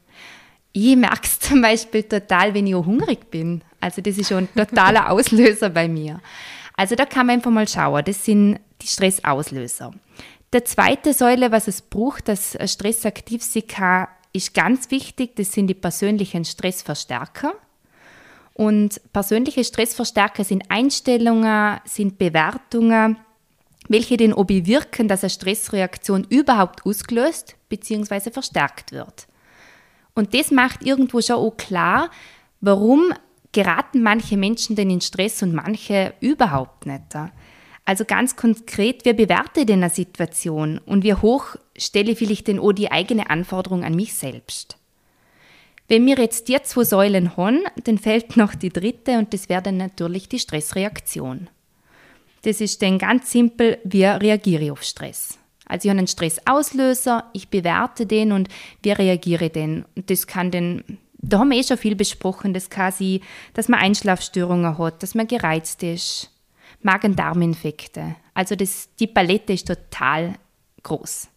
Ich 0.73 0.97
merke 0.97 1.23
es 1.25 1.39
zum 1.41 1.63
Beispiel 1.63 2.03
total, 2.03 2.55
wenn 2.55 2.67
ich 2.67 2.75
auch 2.75 2.87
hungrig 2.87 3.31
bin. 3.31 3.63
Also 3.81 4.03
das 4.03 4.19
ist 4.19 4.29
schon 4.29 4.49
ein 4.55 4.67
totaler 4.69 5.11
Auslöser 5.11 5.71
bei 5.71 5.87
mir. 5.87 6.21
Also 6.77 6.97
da 6.97 7.07
kann 7.07 7.27
man 7.27 7.37
einfach 7.37 7.51
mal 7.51 7.69
schauen. 7.69 8.05
Das 8.05 8.25
sind 8.25 8.59
die 8.83 8.87
Stressauslöser. 8.87 9.93
Der 10.57 10.65
zweite 10.65 11.13
Säule, 11.13 11.53
was 11.53 11.69
es 11.69 11.83
braucht, 11.83 12.29
dass 12.29 12.57
Stress 12.65 13.05
aktiv 13.05 13.43
sein 13.43 13.67
kann, 13.67 14.09
ist 14.33 14.55
ganz 14.55 14.91
wichtig. 14.91 15.37
Das 15.37 15.53
sind 15.53 15.67
die 15.67 15.75
persönlichen 15.75 16.47
Stressverstärker. 16.47 17.53
Und 18.55 18.99
persönliche 19.13 19.65
Stressverstärker 19.65 20.45
sind 20.45 20.65
Einstellungen, 20.71 21.79
sind 21.85 22.17
Bewertungen, 22.17 23.19
welche 23.89 24.17
den 24.17 24.33
Obi 24.33 24.65
wirken, 24.65 25.09
dass 25.09 25.25
eine 25.25 25.29
Stressreaktion 25.29 26.27
überhaupt 26.31 26.87
ausgelöst 26.87 27.57
bzw. 27.69 28.31
verstärkt 28.31 28.93
wird. 28.93 29.27
Und 30.15 30.33
das 30.33 30.51
macht 30.51 30.87
irgendwo 30.87 31.21
schon 31.21 31.37
auch 31.37 31.59
klar, 31.59 32.11
warum 32.63 33.13
geraten 33.53 34.03
manche 34.03 34.39
Menschen 34.39 34.75
denn 34.75 34.89
in 34.89 35.03
Stress 35.03 35.43
und 35.43 35.53
manche 35.53 36.15
überhaupt 36.21 36.87
nicht. 36.87 37.15
Also 37.87 38.05
ganz 38.05 38.35
konkret, 38.35 39.05
wer 39.05 39.15
bewertet 39.15 39.69
denn 39.69 39.83
eine 39.83 39.91
Situation 39.91 40.79
und 40.85 41.05
wie 41.05 41.15
hoch 41.15 41.57
stelle 41.79 42.13
ich 42.13 42.19
vielleicht 42.19 42.49
denn 42.49 42.59
auch 42.59 42.73
die 42.73 42.91
eigene 42.91 43.31
Anforderung 43.31 43.85
an 43.85 43.95
mich 43.95 44.13
selbst? 44.13 44.77
Wenn 45.87 46.05
wir 46.05 46.17
jetzt 46.17 46.49
die 46.49 46.61
zwei 46.65 46.83
Säulen 46.83 47.37
haben, 47.37 47.61
dann 47.85 47.99
fällt 47.99 48.37
noch 48.37 48.57
die 48.57 48.71
dritte 48.71 49.19
und 49.19 49.33
das 49.33 49.49
wäre 49.49 49.63
dann 49.63 49.77
natürlich 49.77 50.29
die 50.29 50.41
Stressreaktion. 50.41 51.49
Das 52.43 52.61
ist 52.61 52.83
dann 52.83 52.99
ganz 52.99 53.31
simpel, 53.31 53.79
wie 53.85 54.05
reagiere 54.05 54.65
ich 54.65 54.71
auf 54.73 54.83
Stress. 54.83 55.39
Also 55.65 55.87
ich 55.87 55.91
habe 55.91 55.99
einen 55.99 56.09
Stressauslöser, 56.09 57.31
ich 57.35 57.49
bewerte 57.49 58.05
den 58.05 58.33
und 58.33 58.49
wie 58.83 58.91
reagiere 58.93 59.47
ich? 59.47 59.57
Und 59.57 60.11
das 60.11 60.27
kann 60.27 60.51
dann 60.51 60.83
Da 61.19 61.39
haben 61.39 61.51
wir 61.51 61.59
eh 61.59 61.63
schon 61.63 61.79
viel 61.79 61.95
besprochen. 61.97 62.53
Das 62.53 62.69
kann 62.69 62.93
sein, 62.93 63.21
dass 63.55 63.69
man 63.69 63.81
Einschlafstörungen 63.81 64.77
hat, 64.77 65.03
dass 65.05 65.15
man 65.15 65.29
gereizt 65.29 65.83
ist, 65.85 66.31
Magen-Darm-Infekte. 66.87 68.17
Also 68.33 68.57
das, 68.57 68.89
die 68.99 69.07
Palette 69.07 69.53
ist 69.53 69.69
total 69.69 70.35
groß. 70.83 71.29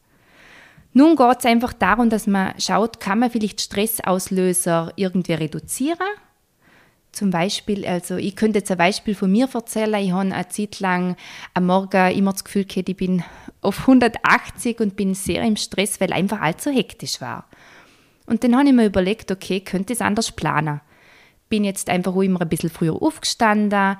Nun 0.93 1.15
geht 1.15 1.39
es 1.39 1.45
einfach 1.45 1.73
darum, 1.73 2.09
dass 2.09 2.25
man 2.25 2.53
schaut, 2.59 2.99
kann 2.99 3.19
man 3.19 3.29
vielleicht 3.29 3.61
Stressauslöser 3.61 4.93
irgendwie 4.95 5.33
reduzieren 5.33 6.07
zum 7.11 7.31
Beispiel, 7.31 7.85
also 7.85 8.17
ich 8.17 8.35
könnte 8.35 8.59
jetzt 8.59 8.71
ein 8.71 8.77
Beispiel 8.77 9.15
von 9.15 9.31
mir 9.31 9.49
erzählen. 9.51 9.95
Ich 9.95 10.11
habe 10.11 10.33
eine 10.33 10.47
Zeit 10.49 10.79
lang 10.79 11.15
am 11.53 11.65
Morgen 11.65 12.11
immer 12.11 12.31
das 12.31 12.43
Gefühl 12.43 12.65
gehabt, 12.65 12.89
ich 12.89 12.97
bin 12.97 13.23
auf 13.61 13.81
180 13.81 14.79
und 14.79 14.95
bin 14.95 15.15
sehr 15.15 15.43
im 15.43 15.55
Stress, 15.55 15.99
weil 15.99 16.13
einfach 16.13 16.39
allzu 16.39 16.69
hektisch 16.69 17.19
war. 17.19 17.47
Und 18.25 18.43
dann 18.43 18.55
habe 18.55 18.67
ich 18.67 18.73
mir 18.73 18.85
überlegt, 18.85 19.31
okay, 19.31 19.59
könnte 19.59 19.93
ich 19.93 19.99
es 19.99 20.05
anders 20.05 20.31
planen. 20.31 20.81
Bin 21.49 21.63
jetzt 21.63 21.89
einfach 21.89 22.15
immer 22.15 22.41
ein 22.41 22.49
bisschen 22.49 22.69
früher 22.69 23.01
aufgestanden, 23.01 23.97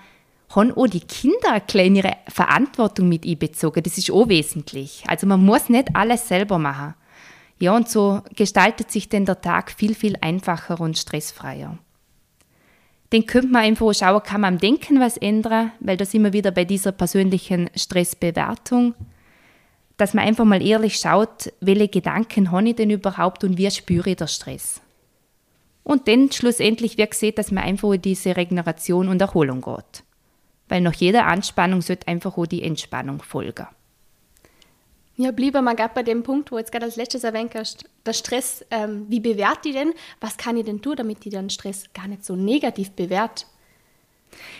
haben 0.49 0.75
auch 0.75 0.87
die 0.87 1.01
Kinder 1.01 1.51
eine 1.51 1.61
kleine 1.61 2.17
Verantwortung 2.27 3.07
mit 3.07 3.25
einbezogen. 3.25 3.83
Das 3.83 3.97
ist 3.97 4.11
auch 4.11 4.29
wesentlich. 4.29 5.03
Also 5.07 5.27
man 5.27 5.43
muss 5.43 5.69
nicht 5.69 5.95
alles 5.95 6.27
selber 6.27 6.57
machen. 6.57 6.95
Ja, 7.59 7.75
und 7.75 7.89
so 7.89 8.21
gestaltet 8.35 8.89
sich 8.89 9.09
dann 9.09 9.25
der 9.25 9.41
Tag 9.41 9.71
viel, 9.71 9.93
viel 9.93 10.15
einfacher 10.21 10.79
und 10.79 10.97
stressfreier. 10.97 11.77
Den 13.11 13.25
könnte 13.25 13.49
man 13.49 13.63
einfach 13.63 13.93
schauen, 13.93 14.23
kann 14.23 14.41
man 14.41 14.55
am 14.55 14.59
Denken 14.59 14.99
was 14.99 15.17
ändern, 15.17 15.71
weil 15.79 15.97
da 15.97 16.05
sind 16.05 16.23
wir 16.23 16.33
wieder 16.33 16.51
bei 16.51 16.63
dieser 16.63 16.91
persönlichen 16.91 17.69
Stressbewertung, 17.75 18.93
dass 19.97 20.13
man 20.13 20.25
einfach 20.25 20.45
mal 20.45 20.65
ehrlich 20.65 20.97
schaut, 20.97 21.51
welche 21.59 21.89
Gedanken 21.89 22.51
habe 22.51 22.69
ich 22.69 22.75
denn 22.75 22.91
überhaupt 22.91 23.43
und 23.43 23.57
wie 23.57 23.69
spüre 23.69 24.11
ich 24.11 24.17
den 24.17 24.27
Stress. 24.27 24.79
Und 25.83 26.07
dann 26.07 26.31
schlussendlich 26.31 26.97
wird 26.97 27.11
gesehen, 27.11 27.35
dass 27.35 27.51
man 27.51 27.63
einfach 27.63 27.91
in 27.91 28.01
diese 28.01 28.37
Regeneration 28.37 29.09
und 29.09 29.21
Erholung 29.21 29.61
geht. 29.61 30.03
Weil 30.69 30.81
nach 30.81 30.93
jeder 30.93 31.25
Anspannung 31.25 31.81
sollte 31.81 32.07
einfach 32.07 32.37
auch 32.37 32.45
die 32.45 32.63
Entspannung 32.63 33.21
folgen. 33.21 33.67
Ja, 35.17 35.31
bliebe 35.31 35.61
mal 35.61 35.75
gerade 35.75 35.93
bei 35.93 36.03
dem 36.03 36.23
Punkt, 36.23 36.49
wo 36.49 36.57
jetzt 36.57 36.71
gerade 36.71 36.85
als 36.85 36.95
letztes 36.95 37.25
erwähnt 37.25 37.53
hast, 37.53 37.83
der 38.05 38.13
Stress, 38.13 38.65
ähm, 38.71 39.05
wie 39.09 39.19
bewährt 39.19 39.65
die 39.65 39.73
denn? 39.73 39.93
Was 40.21 40.37
kann 40.37 40.55
ich 40.55 40.63
denn 40.63 40.81
tun, 40.81 40.95
damit 40.95 41.25
die 41.25 41.29
den 41.29 41.49
Stress 41.49 41.83
gar 41.93 42.07
nicht 42.07 42.23
so 42.23 42.37
negativ 42.37 42.91
bewährt? 42.91 43.45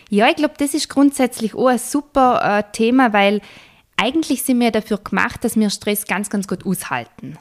Ja, 0.09 0.27
ich 0.27 0.35
glaube, 0.35 0.55
das 0.57 0.73
ist 0.73 0.89
grundsätzlich 0.89 1.55
auch 1.55 1.67
ein 1.67 1.77
super 1.77 2.41
äh, 2.43 2.63
Thema, 2.73 3.13
weil 3.13 3.39
eigentlich 3.95 4.43
sind 4.43 4.59
wir 4.59 4.71
dafür 4.71 4.97
gemacht, 4.97 5.45
dass 5.45 5.55
wir 5.55 5.69
Stress 5.69 6.05
ganz, 6.05 6.29
ganz 6.29 6.45
gut 6.45 6.65
aushalten. 6.65 7.37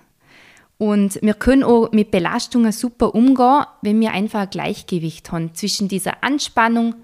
Und 0.76 1.20
wir 1.20 1.34
können 1.34 1.64
auch 1.64 1.90
mit 1.90 2.12
Belastungen 2.12 2.70
super 2.70 3.16
umgehen, 3.16 3.64
wenn 3.82 4.00
wir 4.00 4.12
einfach 4.12 4.42
ein 4.42 4.50
Gleichgewicht 4.50 5.32
haben 5.32 5.54
zwischen 5.54 5.88
dieser 5.88 6.22
Anspannung 6.22 6.94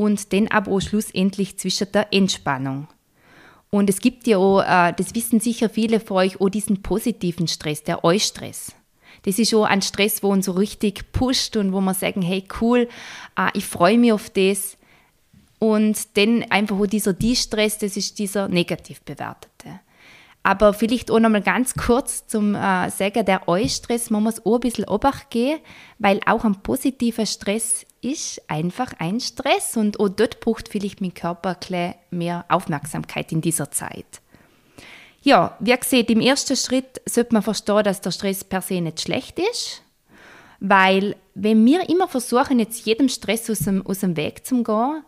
und 0.00 0.32
dann 0.32 0.48
aber 0.48 0.72
auch 0.72 0.80
schlussendlich 0.80 1.58
zwischen 1.58 1.92
der 1.92 2.10
Entspannung. 2.10 2.88
Und 3.68 3.90
es 3.90 4.00
gibt 4.00 4.26
ja 4.26 4.38
auch, 4.38 4.62
äh, 4.62 4.94
das 4.96 5.14
wissen 5.14 5.40
sicher 5.40 5.68
viele 5.68 6.00
von 6.00 6.16
euch, 6.16 6.40
auch 6.40 6.48
diesen 6.48 6.80
positiven 6.80 7.46
Stress, 7.46 7.84
der 7.84 8.02
Eustress. 8.02 8.72
Das 9.24 9.38
ist 9.38 9.54
auch 9.54 9.64
ein 9.64 9.82
Stress, 9.82 10.22
wo 10.22 10.30
uns 10.30 10.46
so 10.46 10.52
richtig 10.52 11.12
pusht 11.12 11.58
und 11.58 11.74
wo 11.74 11.82
wir 11.82 11.92
sagen, 11.92 12.22
hey 12.22 12.44
cool, 12.62 12.88
äh, 13.36 13.50
ich 13.52 13.66
freue 13.66 13.98
mich 13.98 14.12
auf 14.12 14.30
das. 14.30 14.78
Und 15.58 16.16
dann 16.16 16.44
einfach 16.48 16.78
auch 16.78 16.86
dieser 16.86 17.12
Die-Stress, 17.12 17.76
das 17.76 17.98
ist 17.98 18.18
dieser 18.18 18.48
negativ 18.48 19.02
bewertete. 19.02 19.80
Aber 20.42 20.72
vielleicht 20.72 21.10
auch 21.10 21.20
nochmal 21.20 21.42
ganz 21.42 21.74
kurz 21.74 22.26
zum 22.26 22.54
äh, 22.54 22.88
Sagen, 22.90 23.26
der 23.26 23.46
Eustress, 23.46 24.08
man 24.08 24.22
muss 24.22 24.44
auch 24.46 24.54
ein 24.54 24.60
bisschen 24.60 24.88
Obacht 24.88 25.28
gehen, 25.28 25.58
weil 25.98 26.20
auch 26.24 26.44
ein 26.44 26.62
positiver 26.62 27.26
Stress 27.26 27.84
ist 28.02 28.42
einfach 28.48 28.92
ein 28.98 29.20
Stress 29.20 29.76
und 29.76 30.00
auch 30.00 30.08
dort 30.08 30.40
braucht 30.40 30.68
vielleicht 30.68 31.00
mein 31.00 31.14
Körper 31.14 31.56
ein 31.70 31.94
mehr 32.10 32.44
Aufmerksamkeit 32.48 33.30
in 33.32 33.40
dieser 33.40 33.70
Zeit. 33.70 34.20
Ja, 35.22 35.56
wie 35.60 35.76
gesagt, 35.76 36.10
im 36.10 36.20
ersten 36.20 36.56
Schritt 36.56 37.02
sollte 37.04 37.34
man 37.34 37.42
verstehen, 37.42 37.84
dass 37.84 38.00
der 38.00 38.10
Stress 38.10 38.42
per 38.42 38.62
se 38.62 38.80
nicht 38.80 39.02
schlecht 39.02 39.38
ist, 39.38 39.82
weil 40.60 41.16
wenn 41.34 41.64
wir 41.66 41.88
immer 41.90 42.08
versuchen, 42.08 42.58
jetzt 42.58 42.86
jedem 42.86 43.08
Stress 43.08 43.50
aus 43.50 43.60
dem, 43.60 43.86
aus 43.86 44.00
dem 44.00 44.16
Weg 44.16 44.46
zu 44.46 44.62
gehen, 44.62 45.04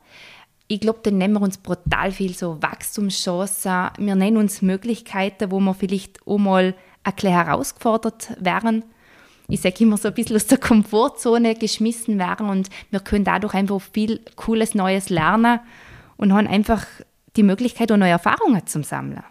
ich 0.69 0.81
glaube, 0.81 1.01
dann 1.03 1.19
nehmen 1.19 1.35
wir 1.35 1.43
uns 1.43 1.59
brutal 1.59 2.13
viel 2.13 2.35
so 2.35 2.63
Wachstumschancen, 2.63 3.91
wir 3.99 4.15
nennen 4.15 4.37
uns 4.37 4.63
Möglichkeiten, 4.63 5.51
wo 5.51 5.61
wir 5.61 5.75
vielleicht 5.75 6.27
auch 6.27 6.39
mal 6.39 6.75
ein 7.05 7.15
bisschen 7.15 7.33
herausgefordert 7.33 8.33
wären 8.39 8.85
ich 9.53 9.61
sage 9.61 9.85
immer 9.85 9.99
so 9.99 10.09
ein 10.09 10.15
bisschen 10.15 10.37
aus 10.37 10.47
der 10.47 10.57
Komfortzone 10.57 11.55
geschmissen 11.55 12.19
werden 12.19 12.49
und 12.49 12.71
wir 12.91 13.01
können 13.01 13.25
dadurch 13.25 13.53
einfach 13.53 13.83
viel 13.83 14.21
Cooles 14.35 14.75
Neues 14.75 15.11
lernen 15.11 15.61
und 16.17 16.33
haben 16.33 16.47
einfach 16.47 16.87
die 17.37 17.43
Möglichkeit, 17.43 17.93
auch 17.93 17.99
neue 17.99 18.13
Erfahrungen 18.13 18.67
zu 18.67 18.83
sammeln. 18.83 19.23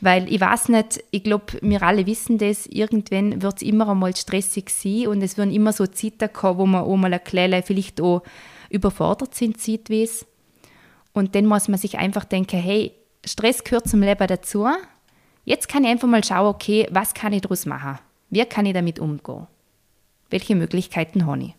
Weil 0.00 0.30
ich 0.30 0.40
weiß 0.40 0.70
nicht, 0.70 1.04
ich 1.12 1.22
glaube, 1.22 1.46
wir 1.62 1.82
alle 1.84 2.04
wissen 2.04 2.38
das, 2.38 2.66
irgendwann 2.66 3.42
wird 3.42 3.58
es 3.58 3.62
immer 3.62 3.88
einmal 3.88 4.14
stressig 4.16 4.70
sein 4.70 5.06
und 5.06 5.22
es 5.22 5.38
werden 5.38 5.54
immer 5.54 5.72
so 5.72 5.86
Zeiten 5.86 6.32
kommen, 6.32 6.58
wo 6.58 6.66
wir 6.66 6.82
auch 6.82 6.96
mal 6.96 7.14
ein 7.14 7.22
kleines, 7.22 7.64
vielleicht 7.64 8.00
auch 8.00 8.24
überfordert 8.70 9.36
sind, 9.36 9.60
zeitweise. 9.60 10.26
Und 11.12 11.36
dann 11.36 11.46
muss 11.46 11.68
man 11.68 11.78
sich 11.78 11.96
einfach 11.96 12.24
denken, 12.24 12.58
hey, 12.58 12.92
Stress 13.24 13.62
gehört 13.62 13.88
zum 13.88 14.02
Leben 14.02 14.26
dazu. 14.26 14.66
Jetzt 15.44 15.68
kann 15.68 15.84
ich 15.84 15.90
einfach 15.90 16.08
mal 16.08 16.24
schauen, 16.24 16.48
okay, 16.48 16.88
was 16.90 17.14
kann 17.14 17.32
ich 17.32 17.42
daraus 17.42 17.66
machen? 17.66 18.00
Wie 18.30 18.44
kann 18.44 18.66
ich 18.66 18.74
damit 18.74 18.98
umgehen? 18.98 19.46
Welche 20.30 20.56
Möglichkeiten 20.56 21.26
habe 21.26 21.42
ich? 21.42 21.54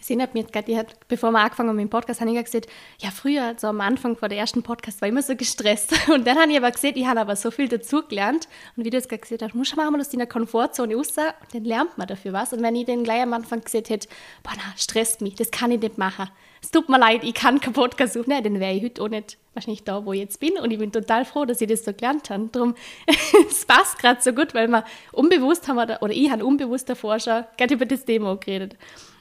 Es 0.00 0.08
erinnert 0.08 0.34
mich 0.34 0.46
gerade, 0.50 0.86
bevor 1.08 1.30
wir 1.30 1.40
angefangen 1.40 1.68
haben 1.68 1.76
mit 1.76 1.84
dem 1.84 1.90
Podcast, 1.90 2.20
habe 2.20 2.30
ich 2.30 2.44
gesagt, 2.44 2.66
ja, 3.00 3.10
früher, 3.10 3.54
so 3.58 3.66
am 3.68 3.80
Anfang 3.80 4.16
vor 4.16 4.28
der 4.28 4.38
ersten 4.38 4.62
Podcast, 4.62 5.00
war 5.00 5.08
ich 5.08 5.12
immer 5.12 5.22
so 5.22 5.36
gestresst. 5.36 5.92
Und 6.08 6.26
dann 6.26 6.38
habe 6.38 6.50
ich 6.50 6.56
aber 6.56 6.70
gesehen, 6.70 6.96
ich 6.96 7.06
habe 7.06 7.20
aber 7.20 7.36
so 7.36 7.50
viel 7.50 7.68
dazugelernt. 7.68 8.48
Und 8.76 8.84
wie 8.84 8.90
du 8.90 8.96
es 8.96 9.08
gerade 9.08 9.20
gesagt 9.20 9.42
hast, 9.42 9.54
muss 9.54 9.74
man 9.76 9.92
mal 9.92 10.00
aus 10.00 10.08
deiner 10.08 10.26
Komfortzone 10.26 10.94
raus 10.94 11.08
und 11.16 11.54
dann 11.54 11.64
lernt 11.64 11.98
man 11.98 12.06
dafür 12.06 12.32
was. 12.32 12.52
Und 12.52 12.62
wenn 12.62 12.74
ich 12.76 12.86
den 12.86 13.04
gleich 13.04 13.22
am 13.22 13.32
Anfang 13.32 13.60
gesagt 13.60 13.90
hätte, 13.90 14.08
boah, 14.42 14.52
na, 14.56 14.62
stresst 14.76 15.20
mich, 15.20 15.34
das 15.34 15.50
kann 15.50 15.70
ich 15.70 15.80
nicht 15.80 15.98
machen. 15.98 16.28
Es 16.62 16.70
tut 16.70 16.88
mir 16.88 16.98
leid, 16.98 17.24
ich 17.24 17.34
kann 17.34 17.60
keinen 17.60 17.72
Podcast 17.72 18.18
aufnehmen, 18.18 18.44
dann 18.44 18.60
wäre 18.60 18.74
ich 18.74 18.82
heute 18.82 19.02
auch 19.02 19.08
nicht 19.08 19.38
wahrscheinlich 19.54 19.82
da, 19.84 20.04
wo 20.04 20.12
ich 20.12 20.20
jetzt 20.20 20.40
bin. 20.40 20.58
Und 20.58 20.70
ich 20.70 20.78
bin 20.78 20.92
total 20.92 21.24
froh, 21.24 21.44
dass 21.44 21.60
ich 21.60 21.68
das 21.68 21.84
so 21.84 21.92
gelernt 21.92 22.30
habe. 22.30 22.48
Darum, 22.52 22.74
es 23.48 23.64
passt 23.64 23.98
gerade 23.98 24.20
so 24.20 24.32
gut, 24.32 24.54
weil 24.54 24.68
wir 24.68 24.84
unbewusst 25.12 25.68
haben, 25.68 25.78
oder 25.78 26.12
ich 26.12 26.30
habe 26.30 26.44
unbewusst 26.44 26.88
davor 26.88 27.18
schon 27.18 27.44
gerade 27.56 27.74
über 27.74 27.86
das 27.86 28.04
Thema 28.04 28.36
geredet. 28.36 28.76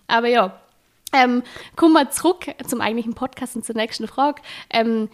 Aber 0.08 0.28
ja, 0.28 0.60
ähm, 1.14 1.44
kommen 1.76 1.94
wir 1.94 2.10
zurück 2.12 2.46
zum 2.68 2.82
eigentlichen 2.82 3.14
Podcast 3.14 3.56
und 3.56 3.66
zur 3.66 3.76
nächsten 3.76 4.08
Frage. 4.08 4.42
Ähm, 4.70 5.10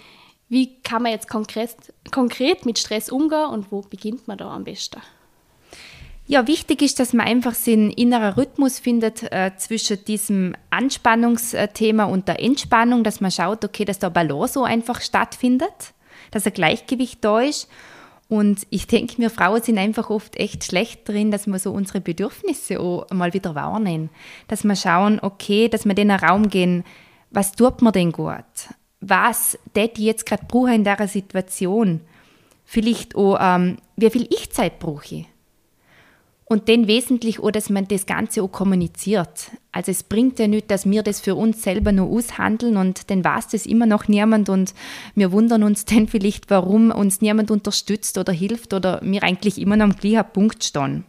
wie 0.50 0.80
kann 0.82 1.04
man 1.04 1.12
jetzt 1.12 1.28
konkret, 1.28 1.76
konkret 2.12 2.66
mit 2.66 2.78
Stress 2.78 3.10
umgehen 3.10 3.50
und 3.50 3.72
wo 3.72 3.82
beginnt 3.82 4.28
man 4.28 4.38
da 4.38 4.54
am 4.54 4.64
besten? 4.64 5.02
Ja, 6.28 6.48
wichtig 6.48 6.82
ist, 6.82 7.00
dass 7.00 7.14
man 7.14 7.28
einfach 7.28 7.54
seinen 7.54 7.92
inneren 7.92 8.34
Rhythmus 8.34 8.80
findet 8.80 9.32
äh, 9.32 9.52
zwischen 9.58 10.04
diesem 10.06 10.56
Anspannungsthema 10.72 12.06
und 12.06 12.28
der 12.28 12.42
Entspannung, 12.42 13.04
dass 13.04 13.22
man 13.22 13.30
schaut, 13.30 13.64
okay, 13.64 13.86
dass 13.86 14.00
da 14.00 14.10
Balance 14.10 14.54
so 14.54 14.64
einfach 14.64 15.02
stattfindet, 15.02 15.94
dass 16.32 16.48
ein 16.48 16.54
Gleichgewicht 16.54 17.24
da 17.24 17.42
ist 17.42 17.70
und 18.28 18.66
ich 18.72 18.88
denke, 18.88 19.18
wir 19.20 19.30
Frauen 19.30 19.62
sind 19.62 19.78
einfach 19.78 20.10
oft 20.10 20.36
echt 20.36 20.64
schlecht 20.64 21.08
drin, 21.08 21.30
dass 21.30 21.46
wir 21.46 21.60
so 21.60 21.72
unsere 21.72 22.02
Bedürfnisse 22.02 22.80
auch 22.80 23.08
mal 23.12 23.34
wieder 23.34 23.54
wahrnehmen. 23.54 24.10
Dass 24.48 24.64
wir 24.64 24.76
schauen, 24.76 25.20
okay, 25.22 25.70
dass 25.70 25.86
wir 25.86 25.94
den 25.94 26.10
Raum 26.10 26.50
gehen, 26.50 26.84
was 27.30 27.52
tut 27.52 27.82
mir 27.82 27.92
denn 27.92 28.12
gut? 28.12 28.34
Was 29.00 29.60
tät 29.74 30.00
ich 30.00 30.06
jetzt 30.06 30.26
gerade 30.26 30.46
brauche 30.48 30.74
in 30.74 30.84
dieser 30.84 31.08
Situation? 31.08 32.02
Vielleicht 32.64 33.16
auch, 33.16 33.38
ähm, 33.40 33.78
wie 33.96 34.10
viel 34.10 34.28
Ich-Zeit 34.32 34.80
brauche 34.80 35.16
ich? 35.16 35.26
Und 36.48 36.70
dann 36.70 36.88
wesentlich 36.88 37.40
auch, 37.40 37.50
dass 37.50 37.72
man 37.72 37.88
das 37.88 38.06
Ganze 38.06 38.44
auch 38.44 38.52
kommuniziert. 38.52 39.50
Also 39.72 39.90
es 39.90 40.04
bringt 40.04 40.38
ja 40.38 40.48
nicht, 40.48 40.70
dass 40.70 40.88
wir 40.88 41.02
das 41.02 41.20
für 41.20 41.34
uns 41.34 41.64
selber 41.64 41.92
nur 41.92 42.08
aushandeln 42.08 42.78
und 42.78 43.10
dann 43.10 43.24
weiß 43.24 43.48
das 43.48 43.66
immer 43.66 43.88
noch 43.88 44.08
niemand 44.08 44.50
und 44.50 44.76
wir 45.16 45.32
wundern 45.32 45.64
uns 45.64 45.86
dann 45.86 46.08
vielleicht, 46.08 46.52
warum 46.52 46.92
uns 46.92 47.20
niemand 47.22 47.50
unterstützt 47.50 48.20
oder 48.20 48.32
hilft 48.32 48.76
oder 48.76 49.02
wir 49.04 49.24
eigentlich 49.24 49.60
immer 49.60 49.76
noch 49.76 49.86
am 49.86 49.96
gleichen 49.96 50.32
Punkt 50.34 50.64
stehen. 50.64 51.06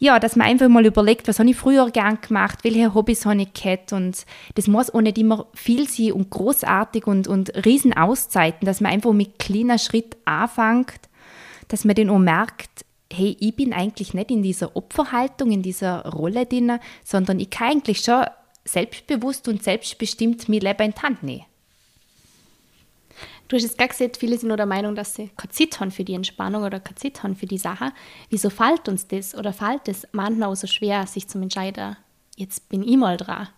Ja, 0.00 0.18
dass 0.18 0.34
man 0.34 0.48
einfach 0.48 0.68
mal 0.68 0.84
überlegt, 0.84 1.28
was 1.28 1.38
habe 1.38 1.50
ich 1.50 1.56
früher 1.56 1.88
gern 1.92 2.20
gemacht, 2.20 2.64
welche 2.64 2.92
Hobbys 2.92 3.24
habe 3.24 3.42
ich 3.42 3.52
gehabt 3.52 3.92
und 3.92 4.26
das 4.56 4.66
muss 4.66 4.92
auch 4.92 5.00
nicht 5.00 5.16
immer 5.16 5.46
viel 5.54 5.88
sein 5.88 6.10
und 6.10 6.28
großartig 6.28 7.06
und, 7.06 7.28
und 7.28 7.50
riesen 7.64 7.92
Auszeiten, 7.92 8.66
dass 8.66 8.80
man 8.80 8.90
einfach 8.90 9.12
mit 9.12 9.38
kleiner 9.38 9.78
Schritt 9.78 10.16
anfängt, 10.24 10.98
dass 11.68 11.84
man 11.84 11.94
dann 11.94 12.10
auch 12.10 12.18
merkt, 12.18 12.84
hey, 13.12 13.36
ich 13.40 13.54
bin 13.54 13.72
eigentlich 13.72 14.14
nicht 14.14 14.30
in 14.30 14.42
dieser 14.42 14.76
Opferhaltung, 14.76 15.50
in 15.50 15.62
dieser 15.62 16.06
Rolle 16.06 16.46
drin, 16.46 16.78
sondern 17.04 17.40
ich 17.40 17.50
kann 17.50 17.72
eigentlich 17.72 18.00
schon 18.00 18.24
selbstbewusst 18.64 19.48
und 19.48 19.62
selbstbestimmt 19.62 20.48
mein 20.48 20.60
Leben 20.60 20.82
in 20.82 20.94
die 20.94 21.02
Hand 21.02 21.22
nehmen. 21.22 21.44
Du 23.48 23.56
hast 23.56 23.64
jetzt 23.64 23.76
gerade 23.76 23.90
gesagt, 23.90 24.16
viele 24.16 24.38
sind 24.38 24.48
nur 24.48 24.56
der 24.56 24.66
Meinung, 24.66 24.94
dass 24.94 25.14
sie 25.14 25.28
keine 25.36 25.52
Zeit 25.52 25.78
haben 25.78 25.90
für 25.90 26.04
die 26.04 26.14
Entspannung 26.14 26.62
oder 26.62 26.80
keine 26.80 26.94
Zeit 26.96 27.22
haben 27.22 27.36
für 27.36 27.44
die 27.44 27.58
Sache. 27.58 27.92
Wieso 28.30 28.48
fällt 28.48 28.88
uns 28.88 29.06
das 29.06 29.34
oder 29.34 29.52
fällt 29.52 29.88
es 29.88 30.08
manchmal 30.12 30.48
auch 30.48 30.54
so 30.54 30.66
schwer, 30.66 31.06
sich 31.06 31.28
zu 31.28 31.38
entscheiden, 31.38 31.96
jetzt 32.36 32.68
bin 32.70 32.82
ich 32.82 32.96
mal 32.96 33.18
dran? 33.18 33.48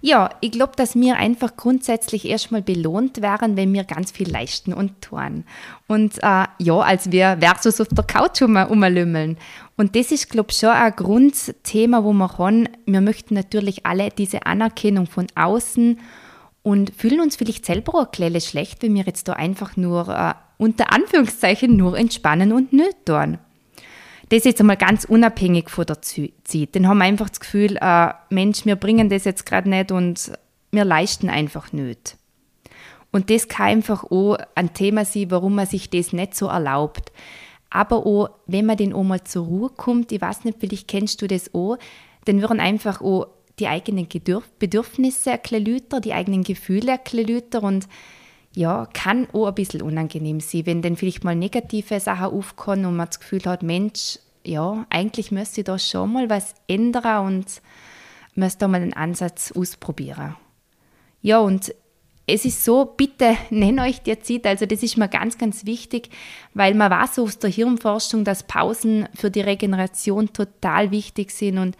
Ja, 0.00 0.30
ich 0.40 0.52
glaube, 0.52 0.72
dass 0.76 0.94
wir 0.94 1.16
einfach 1.16 1.56
grundsätzlich 1.56 2.26
erstmal 2.26 2.62
belohnt 2.62 3.22
wären, 3.22 3.56
wenn 3.56 3.72
wir 3.72 3.84
ganz 3.84 4.10
viel 4.10 4.30
leisten 4.30 4.72
und 4.72 5.00
tun. 5.00 5.44
Und 5.88 6.18
äh, 6.22 6.44
ja, 6.58 6.78
als 6.78 7.10
wir 7.10 7.38
versus 7.40 7.80
auf 7.80 7.88
der 7.88 8.04
Couch 8.04 8.42
um, 8.42 8.56
umlümmeln. 8.56 9.36
Und 9.76 9.96
das 9.96 10.12
ist, 10.12 10.30
glaube 10.30 10.48
ich, 10.50 10.58
schon 10.58 10.70
ein 10.70 10.94
Grundthema, 10.94 12.04
wo 12.04 12.12
wir 12.12 12.38
haben. 12.38 12.68
Wir 12.86 13.00
möchten 13.00 13.34
natürlich 13.34 13.86
alle 13.86 14.10
diese 14.10 14.46
Anerkennung 14.46 15.06
von 15.06 15.26
außen 15.34 15.98
und 16.62 16.92
fühlen 16.96 17.20
uns 17.20 17.36
vielleicht 17.36 17.64
selber 17.64 17.94
auch 17.94 18.06
ein 18.06 18.10
bisschen 18.10 18.40
schlecht, 18.40 18.82
wenn 18.82 18.94
wir 18.94 19.04
jetzt 19.04 19.28
da 19.28 19.34
einfach 19.34 19.76
nur 19.76 20.08
äh, 20.08 20.34
unter 20.58 20.92
Anführungszeichen 20.92 21.76
nur 21.76 21.96
entspannen 21.96 22.52
und 22.52 22.72
nicht 22.72 23.06
tun. 23.06 23.38
Das 24.28 24.44
jetzt 24.44 24.60
einmal 24.60 24.76
ganz 24.76 25.04
unabhängig 25.04 25.70
von 25.70 25.86
der 25.86 26.02
Zeit. 26.02 26.74
Dann 26.74 26.88
haben 26.88 26.98
wir 26.98 27.04
einfach 27.04 27.28
das 27.28 27.40
Gefühl, 27.40 27.76
äh, 27.80 28.12
Mensch, 28.30 28.66
wir 28.66 28.76
bringen 28.76 29.08
das 29.08 29.24
jetzt 29.24 29.46
gerade 29.46 29.68
nicht 29.68 29.92
und 29.92 30.32
wir 30.72 30.84
leisten 30.84 31.30
einfach 31.30 31.72
nicht. 31.72 32.16
Und 33.12 33.30
das 33.30 33.48
kann 33.48 33.66
einfach 33.66 34.04
auch 34.04 34.36
ein 34.54 34.74
Thema 34.74 35.04
sein, 35.04 35.30
warum 35.30 35.54
man 35.54 35.66
sich 35.66 35.90
das 35.90 36.12
nicht 36.12 36.34
so 36.34 36.46
erlaubt. 36.46 37.12
Aber 37.70 38.04
auch, 38.04 38.30
wenn 38.46 38.66
man 38.66 38.76
den 38.76 38.92
auch 38.92 39.04
mal 39.04 39.22
zur 39.22 39.46
Ruhe 39.46 39.70
kommt, 39.70 40.12
ich 40.12 40.20
weiß 40.20 40.44
nicht, 40.44 40.58
vielleicht 40.60 40.88
kennst 40.88 41.22
du 41.22 41.26
das 41.26 41.54
auch, 41.54 41.78
dann 42.24 42.40
würden 42.40 42.60
einfach 42.60 43.00
auch 43.00 43.28
die 43.58 43.68
eigenen 43.68 44.08
Bedürfnisse 44.58 45.32
ein 45.32 46.00
die 46.04 46.12
eigenen 46.12 46.42
Gefühle 46.42 46.98
ein 46.98 47.62
und 47.62 47.88
ja, 48.56 48.88
kann 48.94 49.28
auch 49.34 49.48
ein 49.48 49.54
bisschen 49.54 49.82
unangenehm 49.82 50.40
sein, 50.40 50.64
wenn 50.64 50.80
dann 50.80 50.96
vielleicht 50.96 51.24
mal 51.24 51.36
negative 51.36 52.00
Sachen 52.00 52.34
aufkommen 52.34 52.86
und 52.86 52.96
man 52.96 53.06
das 53.06 53.20
Gefühl 53.20 53.44
hat, 53.44 53.62
Mensch, 53.62 54.18
ja, 54.44 54.86
eigentlich 54.88 55.30
müsste 55.30 55.60
ich 55.60 55.66
da 55.66 55.78
schon 55.78 56.14
mal 56.14 56.30
was 56.30 56.54
ändern 56.66 57.26
und 57.26 57.60
müsste 58.34 58.60
da 58.60 58.68
mal 58.68 58.80
einen 58.80 58.94
Ansatz 58.94 59.52
ausprobieren. 59.52 60.36
Ja, 61.20 61.40
und 61.40 61.74
es 62.26 62.46
ist 62.46 62.64
so, 62.64 62.86
bitte 62.86 63.36
nennt 63.50 63.78
euch 63.78 64.00
der 64.00 64.22
Zeit, 64.22 64.46
also 64.46 64.64
das 64.64 64.82
ist 64.82 64.96
mir 64.96 65.08
ganz, 65.08 65.36
ganz 65.36 65.66
wichtig, 65.66 66.08
weil 66.54 66.72
man 66.72 66.90
weiß 66.90 67.18
aus 67.18 67.38
der 67.38 67.50
Hirnforschung, 67.50 68.24
dass 68.24 68.44
Pausen 68.44 69.06
für 69.14 69.30
die 69.30 69.42
Regeneration 69.42 70.32
total 70.32 70.90
wichtig 70.90 71.30
sind 71.30 71.58
und 71.58 71.76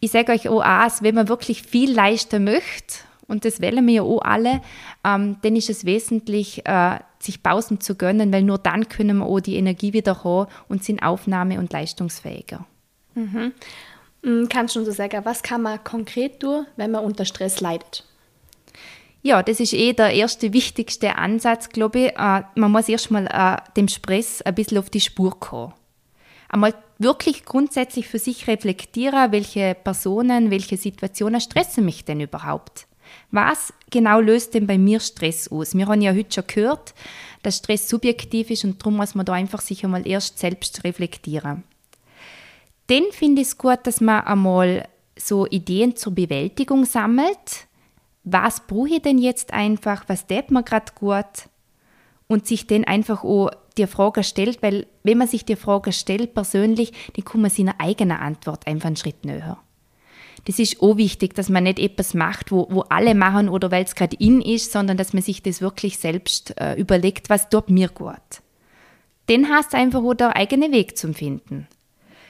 ich 0.00 0.10
sage 0.10 0.32
euch 0.32 0.50
auch 0.50 0.62
wenn 1.00 1.14
man 1.14 1.28
wirklich 1.28 1.62
viel 1.62 1.94
leisten 1.94 2.44
möchte, 2.44 2.98
und 3.28 3.44
das 3.44 3.60
wählen 3.60 3.86
wir 3.86 3.94
ja 3.94 4.02
auch 4.02 4.22
alle, 4.22 4.60
ähm, 5.04 5.36
dann 5.42 5.56
ist 5.56 5.70
es 5.70 5.84
wesentlich, 5.84 6.66
äh, 6.66 6.98
sich 7.18 7.42
Pausen 7.42 7.80
zu 7.80 7.96
gönnen, 7.96 8.32
weil 8.32 8.42
nur 8.42 8.58
dann 8.58 8.88
können 8.88 9.18
wir 9.18 9.26
auch 9.26 9.40
die 9.40 9.56
Energie 9.56 9.92
wieder 9.92 10.22
haben 10.24 10.50
und 10.68 10.84
sind 10.84 11.02
aufnahme- 11.02 11.58
und 11.58 11.72
leistungsfähiger. 11.72 12.66
Mhm. 13.14 13.52
Mm, 14.22 14.44
kannst 14.48 14.76
du 14.76 14.80
uns 14.80 14.96
sagen, 14.96 15.24
was 15.24 15.42
kann 15.42 15.62
man 15.62 15.82
konkret 15.82 16.40
tun, 16.40 16.66
wenn 16.76 16.90
man 16.90 17.04
unter 17.04 17.24
Stress 17.24 17.60
leidet? 17.60 18.04
Ja, 19.22 19.42
das 19.42 19.58
ist 19.58 19.72
eh 19.72 19.92
der 19.92 20.12
erste 20.12 20.52
wichtigste 20.52 21.16
Ansatz, 21.16 21.70
glaube 21.70 21.98
ich. 21.98 22.06
Äh, 22.16 22.42
man 22.54 22.70
muss 22.70 22.88
erstmal 22.88 23.26
äh, 23.26 23.56
dem 23.76 23.88
Stress 23.88 24.40
ein 24.42 24.54
bisschen 24.54 24.78
auf 24.78 24.88
die 24.88 25.00
Spur 25.00 25.38
kommen. 25.40 25.72
Einmal 26.48 26.74
wirklich 26.98 27.44
grundsätzlich 27.44 28.06
für 28.06 28.20
sich 28.20 28.46
reflektieren, 28.46 29.32
welche 29.32 29.74
Personen, 29.74 30.50
welche 30.50 30.76
Situationen 30.76 31.40
stressen 31.40 31.84
mich 31.84 32.04
denn 32.04 32.20
überhaupt? 32.20 32.85
Was 33.30 33.72
genau 33.90 34.20
löst 34.20 34.54
denn 34.54 34.66
bei 34.66 34.78
mir 34.78 35.00
Stress 35.00 35.48
aus? 35.48 35.74
Wir 35.74 35.86
haben 35.86 36.00
ja 36.00 36.12
heute 36.12 36.32
schon 36.34 36.46
gehört, 36.46 36.94
dass 37.42 37.58
Stress 37.58 37.88
subjektiv 37.88 38.50
ist 38.50 38.64
und 38.64 38.80
darum 38.80 38.96
muss 38.96 39.14
man 39.14 39.26
da 39.26 39.32
einfach 39.32 39.60
sich 39.60 39.84
einmal 39.84 40.06
erst 40.06 40.38
selbst 40.38 40.84
reflektieren. 40.84 41.64
Dann 42.86 43.04
finde 43.10 43.42
ich 43.42 43.48
es 43.48 43.58
gut, 43.58 43.80
dass 43.84 44.00
man 44.00 44.24
einmal 44.24 44.88
so 45.18 45.46
Ideen 45.46 45.96
zur 45.96 46.14
Bewältigung 46.14 46.84
sammelt. 46.84 47.66
Was 48.22 48.60
brauche 48.66 48.94
ich 48.94 49.02
denn 49.02 49.18
jetzt 49.18 49.52
einfach? 49.52 50.04
Was 50.08 50.26
tut 50.26 50.50
mir 50.50 50.62
gerade 50.62 50.92
gut? 50.94 51.48
Und 52.28 52.46
sich 52.46 52.66
dann 52.66 52.84
einfach 52.84 53.22
auch 53.22 53.50
die 53.78 53.86
Frage 53.86 54.24
stellt, 54.24 54.62
weil 54.62 54.86
wenn 55.04 55.18
man 55.18 55.28
sich 55.28 55.44
die 55.44 55.56
Frage 55.56 55.92
stellt 55.92 56.34
persönlich, 56.34 56.92
dann 57.14 57.24
kommt 57.24 57.42
man 57.42 57.50
seiner 57.50 57.80
eigenen 57.80 58.16
Antwort 58.16 58.66
einfach 58.66 58.88
einen 58.88 58.96
Schritt 58.96 59.24
näher 59.24 59.58
das 60.46 60.60
ist 60.60 60.80
auch 60.80 60.96
wichtig, 60.96 61.34
dass 61.34 61.48
man 61.48 61.64
nicht 61.64 61.80
etwas 61.80 62.14
macht, 62.14 62.52
wo, 62.52 62.68
wo 62.70 62.82
alle 62.82 63.16
machen 63.16 63.48
oder 63.48 63.72
weil 63.72 63.84
es 63.84 63.96
gerade 63.96 64.16
in 64.16 64.40
ist, 64.40 64.70
sondern 64.70 64.96
dass 64.96 65.12
man 65.12 65.22
sich 65.22 65.42
das 65.42 65.60
wirklich 65.60 65.98
selbst 65.98 66.54
äh, 66.60 66.74
überlegt, 66.74 67.28
was 67.30 67.48
tut 67.48 67.68
mir 67.68 67.88
gut. 67.88 68.14
Dann 69.26 69.48
hast 69.48 69.72
du 69.72 69.76
einfach 69.76 70.04
auch 70.04 70.14
der 70.14 70.36
eigene 70.36 70.70
Weg 70.70 70.96
zum 70.96 71.14
Finden. 71.14 71.66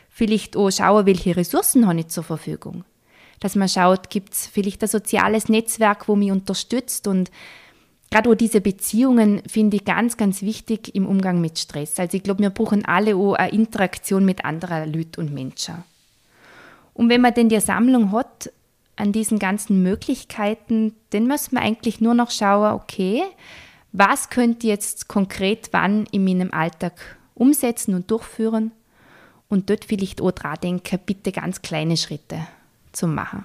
Vielleicht 0.08 0.56
auch 0.56 0.70
schauen, 0.70 1.04
welche 1.04 1.36
Ressourcen 1.36 1.86
habe 1.86 2.00
ich 2.00 2.08
zur 2.08 2.24
Verfügung. 2.24 2.84
Dass 3.40 3.54
man 3.54 3.68
schaut, 3.68 4.08
gibt 4.08 4.32
es 4.32 4.46
vielleicht 4.46 4.82
ein 4.82 4.88
soziales 4.88 5.50
Netzwerk, 5.50 6.08
wo 6.08 6.16
mich 6.16 6.32
unterstützt 6.32 7.06
und 7.06 7.30
gerade 8.10 8.30
auch 8.30 8.34
diese 8.34 8.62
Beziehungen 8.62 9.42
finde 9.46 9.76
ich 9.76 9.84
ganz, 9.84 10.16
ganz 10.16 10.40
wichtig 10.40 10.94
im 10.94 11.06
Umgang 11.06 11.42
mit 11.42 11.58
Stress. 11.58 11.98
Also 12.00 12.16
ich 12.16 12.22
glaube, 12.22 12.42
wir 12.42 12.48
brauchen 12.48 12.86
alle 12.86 13.14
auch 13.14 13.34
eine 13.34 13.52
Interaktion 13.52 14.24
mit 14.24 14.42
anderen 14.46 14.90
Leuten 14.90 15.20
und 15.20 15.34
Menschen. 15.34 15.84
Und 16.96 17.10
wenn 17.10 17.20
man 17.20 17.34
denn 17.34 17.50
die 17.50 17.60
Sammlung 17.60 18.10
hat 18.12 18.50
an 18.96 19.12
diesen 19.12 19.38
ganzen 19.38 19.82
Möglichkeiten, 19.82 20.94
dann 21.10 21.28
muss 21.28 21.52
man 21.52 21.62
eigentlich 21.62 22.00
nur 22.00 22.14
noch 22.14 22.30
schauen, 22.30 22.72
okay, 22.72 23.22
was 23.92 24.30
könnte 24.30 24.66
jetzt 24.66 25.06
konkret 25.06 25.68
wann 25.72 26.06
in 26.10 26.24
meinem 26.24 26.52
Alltag 26.54 26.94
umsetzen 27.34 27.94
und 27.94 28.10
durchführen 28.10 28.72
und 29.48 29.68
dort 29.68 29.84
vielleicht 29.84 30.22
auch 30.22 30.32
dran 30.32 30.56
denken, 30.62 30.98
bitte 31.04 31.32
ganz 31.32 31.60
kleine 31.60 31.98
Schritte 31.98 32.46
zu 32.92 33.06
machen. 33.06 33.44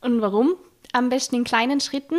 Und 0.00 0.20
warum? 0.20 0.54
Am 0.92 1.10
besten 1.10 1.36
in 1.36 1.44
kleinen 1.44 1.78
Schritten? 1.78 2.16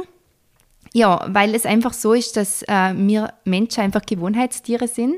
Ja, 0.93 1.25
weil 1.27 1.53
es 1.53 1.65
einfach 1.65 1.91
so 1.91 2.13
ist, 2.13 2.37
dass 2.37 2.63
äh, 2.63 2.93
wir 2.95 3.33
Menschen 3.43 3.83
einfach 3.83 4.05
Gewohnheitstiere 4.05 4.87
sind 4.87 5.15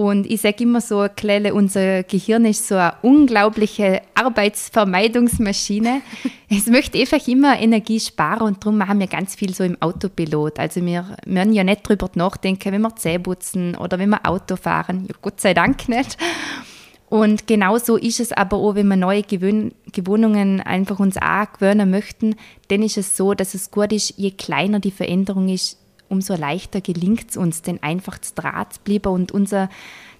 und 0.00 0.24
ich 0.30 0.40
sage 0.40 0.64
immer 0.64 0.80
so, 0.80 1.06
Klelle, 1.14 1.52
unser 1.52 2.04
Gehirn 2.04 2.46
ist 2.46 2.66
so 2.66 2.74
eine 2.74 2.94
unglaubliche 3.02 4.00
Arbeitsvermeidungsmaschine. 4.14 6.00
es 6.48 6.68
möchte 6.68 6.98
einfach 6.98 7.28
immer 7.28 7.60
Energie 7.60 8.00
sparen 8.00 8.46
und 8.46 8.64
darum 8.64 8.78
machen 8.78 8.98
wir 8.98 9.08
ganz 9.08 9.34
viel 9.34 9.52
so 9.52 9.62
im 9.62 9.76
Autopilot. 9.82 10.58
Also 10.58 10.82
wir 10.86 11.04
müssen 11.26 11.52
ja 11.52 11.64
nicht 11.64 11.82
darüber 11.84 12.08
nachdenken, 12.14 12.72
wenn 12.72 12.80
wir 12.80 12.96
Zähne 12.96 13.20
putzen 13.20 13.76
oder 13.76 13.98
wenn 13.98 14.08
wir 14.08 14.24
Auto 14.24 14.56
fahren. 14.56 15.04
Ja, 15.06 15.14
Gott 15.20 15.38
sei 15.38 15.52
Dank 15.52 15.86
nicht. 15.90 16.16
Und 17.10 17.46
genauso 17.46 17.98
ist 17.98 18.20
es 18.20 18.32
aber 18.32 18.56
auch, 18.56 18.76
wenn 18.76 18.88
wir 18.88 18.96
neue 18.96 19.22
Gewöhn 19.22 19.74
Gewohnungen 19.92 20.62
einfach 20.62 20.98
uns 20.98 21.18
auch 21.18 21.52
gewöhnen 21.52 21.90
möchten, 21.90 22.36
dann 22.68 22.82
ist 22.82 22.96
es 22.96 23.18
so, 23.18 23.34
dass 23.34 23.52
es 23.52 23.70
gut 23.70 23.92
ist, 23.92 24.14
je 24.16 24.30
kleiner 24.30 24.80
die 24.80 24.92
Veränderung 24.92 25.50
ist, 25.50 25.76
umso 26.10 26.34
leichter 26.34 26.80
gelingt 26.80 27.30
es 27.30 27.36
uns, 27.36 27.62
den 27.62 27.82
einfach 27.82 28.18
zu 28.18 28.34
bleiben 28.34 29.12
und 29.12 29.32
unser 29.32 29.70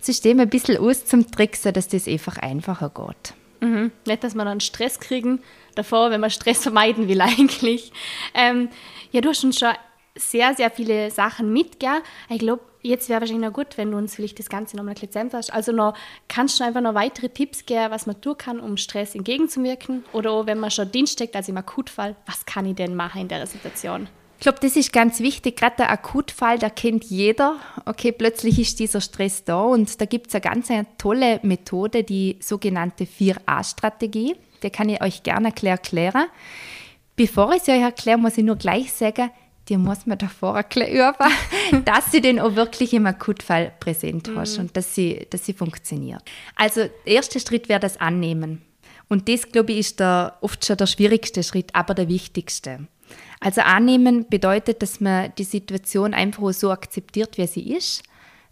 System 0.00 0.40
ein 0.40 0.48
bisschen 0.48 0.78
auszumtricksen, 0.78 1.74
dass 1.74 1.88
das 1.88 2.08
einfach 2.08 2.38
einfacher 2.38 2.90
geht. 2.90 3.34
Mhm. 3.60 3.92
Nicht, 4.06 4.24
dass 4.24 4.34
wir 4.34 4.44
dann 4.44 4.60
Stress 4.60 5.00
kriegen 5.00 5.40
davor, 5.74 6.10
wenn 6.10 6.20
man 6.20 6.30
Stress 6.30 6.62
vermeiden 6.62 7.08
will 7.08 7.20
eigentlich. 7.20 7.92
Ähm, 8.34 8.68
ja, 9.12 9.20
du 9.20 9.28
hast 9.28 9.44
uns 9.44 9.58
schon 9.58 9.74
sehr, 10.16 10.54
sehr 10.54 10.70
viele 10.70 11.10
Sachen 11.10 11.52
mitgegeben. 11.52 12.02
Ich 12.28 12.38
glaube, 12.38 12.62
jetzt 12.82 13.08
wäre 13.08 13.20
wahrscheinlich 13.20 13.46
noch 13.46 13.54
gut, 13.54 13.76
wenn 13.76 13.90
du 13.90 13.98
uns 13.98 14.14
vielleicht 14.14 14.38
das 14.38 14.48
Ganze 14.48 14.76
nochmal 14.76 14.94
bisschen 14.94 15.10
zusammenfasst. 15.10 15.52
Also 15.52 15.72
noch, 15.72 15.94
kannst 16.28 16.58
du 16.58 16.64
einfach 16.64 16.80
noch 16.80 16.94
weitere 16.94 17.28
Tipps 17.28 17.66
geben, 17.66 17.90
was 17.90 18.06
man 18.06 18.20
tun 18.20 18.36
kann, 18.36 18.60
um 18.60 18.76
Stress 18.76 19.14
entgegenzuwirken? 19.14 20.04
Oder 20.12 20.32
auch, 20.32 20.46
wenn 20.46 20.58
man 20.58 20.70
schon 20.70 20.90
Dienst 20.90 21.14
steckt, 21.14 21.36
also 21.36 21.52
im 21.52 21.58
Akutfall, 21.58 22.16
was 22.26 22.46
kann 22.46 22.66
ich 22.66 22.74
denn 22.74 22.94
machen 22.94 23.22
in 23.22 23.28
der 23.28 23.46
Situation? 23.46 24.08
Ich 24.40 24.44
glaube, 24.44 24.58
das 24.62 24.74
ist 24.74 24.90
ganz 24.90 25.20
wichtig. 25.20 25.58
Gerade 25.58 25.76
der 25.76 25.90
Akutfall, 25.90 26.58
da 26.58 26.70
kennt 26.70 27.04
jeder. 27.04 27.56
Okay, 27.84 28.10
plötzlich 28.10 28.58
ist 28.58 28.80
dieser 28.80 29.02
Stress 29.02 29.44
da 29.44 29.60
und 29.60 30.00
da 30.00 30.06
gibt 30.06 30.28
es 30.28 30.34
eine 30.34 30.40
ganz 30.40 30.70
eine 30.70 30.86
tolle 30.96 31.40
Methode, 31.42 32.04
die 32.04 32.38
sogenannte 32.40 33.04
4a-Strategie. 33.04 34.36
Die 34.62 34.70
kann 34.70 34.88
ich 34.88 35.02
euch 35.02 35.22
gerne 35.24 35.52
erklären. 35.62 36.24
Bevor 37.16 37.52
ich 37.52 37.64
sie 37.64 37.72
euch 37.72 37.82
erkläre, 37.82 38.16
muss 38.16 38.38
ich 38.38 38.44
nur 38.44 38.56
gleich 38.56 38.90
sagen, 38.94 39.28
die 39.68 39.76
muss 39.76 40.06
man 40.06 40.16
davor 40.16 40.56
erklären, 40.56 41.14
dass 41.84 42.10
sie 42.10 42.22
den 42.22 42.40
auch 42.40 42.56
wirklich 42.56 42.94
im 42.94 43.04
Akutfall 43.04 43.74
präsent 43.78 44.28
mhm. 44.28 44.38
hast 44.38 44.56
und 44.56 44.74
dass 44.74 44.94
sie, 44.94 45.26
dass 45.28 45.44
sie 45.44 45.52
funktioniert. 45.52 46.22
Also, 46.56 46.88
der 47.04 47.12
erste 47.12 47.40
Schritt 47.40 47.68
wäre 47.68 47.80
das 47.80 48.00
Annehmen. 48.00 48.62
Und 49.06 49.28
das, 49.28 49.52
glaube 49.52 49.72
ich, 49.72 49.80
ist 49.80 50.00
der, 50.00 50.38
oft 50.40 50.64
schon 50.64 50.78
der 50.78 50.86
schwierigste 50.86 51.42
Schritt, 51.42 51.74
aber 51.74 51.92
der 51.92 52.08
wichtigste. 52.08 52.86
Also 53.40 53.62
annehmen 53.62 54.26
bedeutet, 54.28 54.82
dass 54.82 55.00
man 55.00 55.32
die 55.38 55.44
Situation 55.44 56.12
einfach 56.12 56.52
so 56.52 56.70
akzeptiert, 56.70 57.38
wie 57.38 57.46
sie 57.46 57.72
ist. 57.74 58.02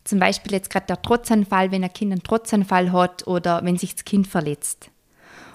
Zum 0.05 0.19
Beispiel 0.19 0.53
jetzt 0.53 0.71
gerade 0.71 0.87
der 0.87 1.03
Trotzanfall, 1.03 1.71
wenn 1.71 1.85
ein 1.85 1.93
Kind 1.93 2.13
einen 2.13 2.23
Trotzanfall 2.23 2.93
hat 2.93 3.27
oder 3.27 3.63
wenn 3.63 3.77
sich 3.77 3.95
das 3.95 4.07
Kind 4.07 4.27
verletzt. 4.27 4.91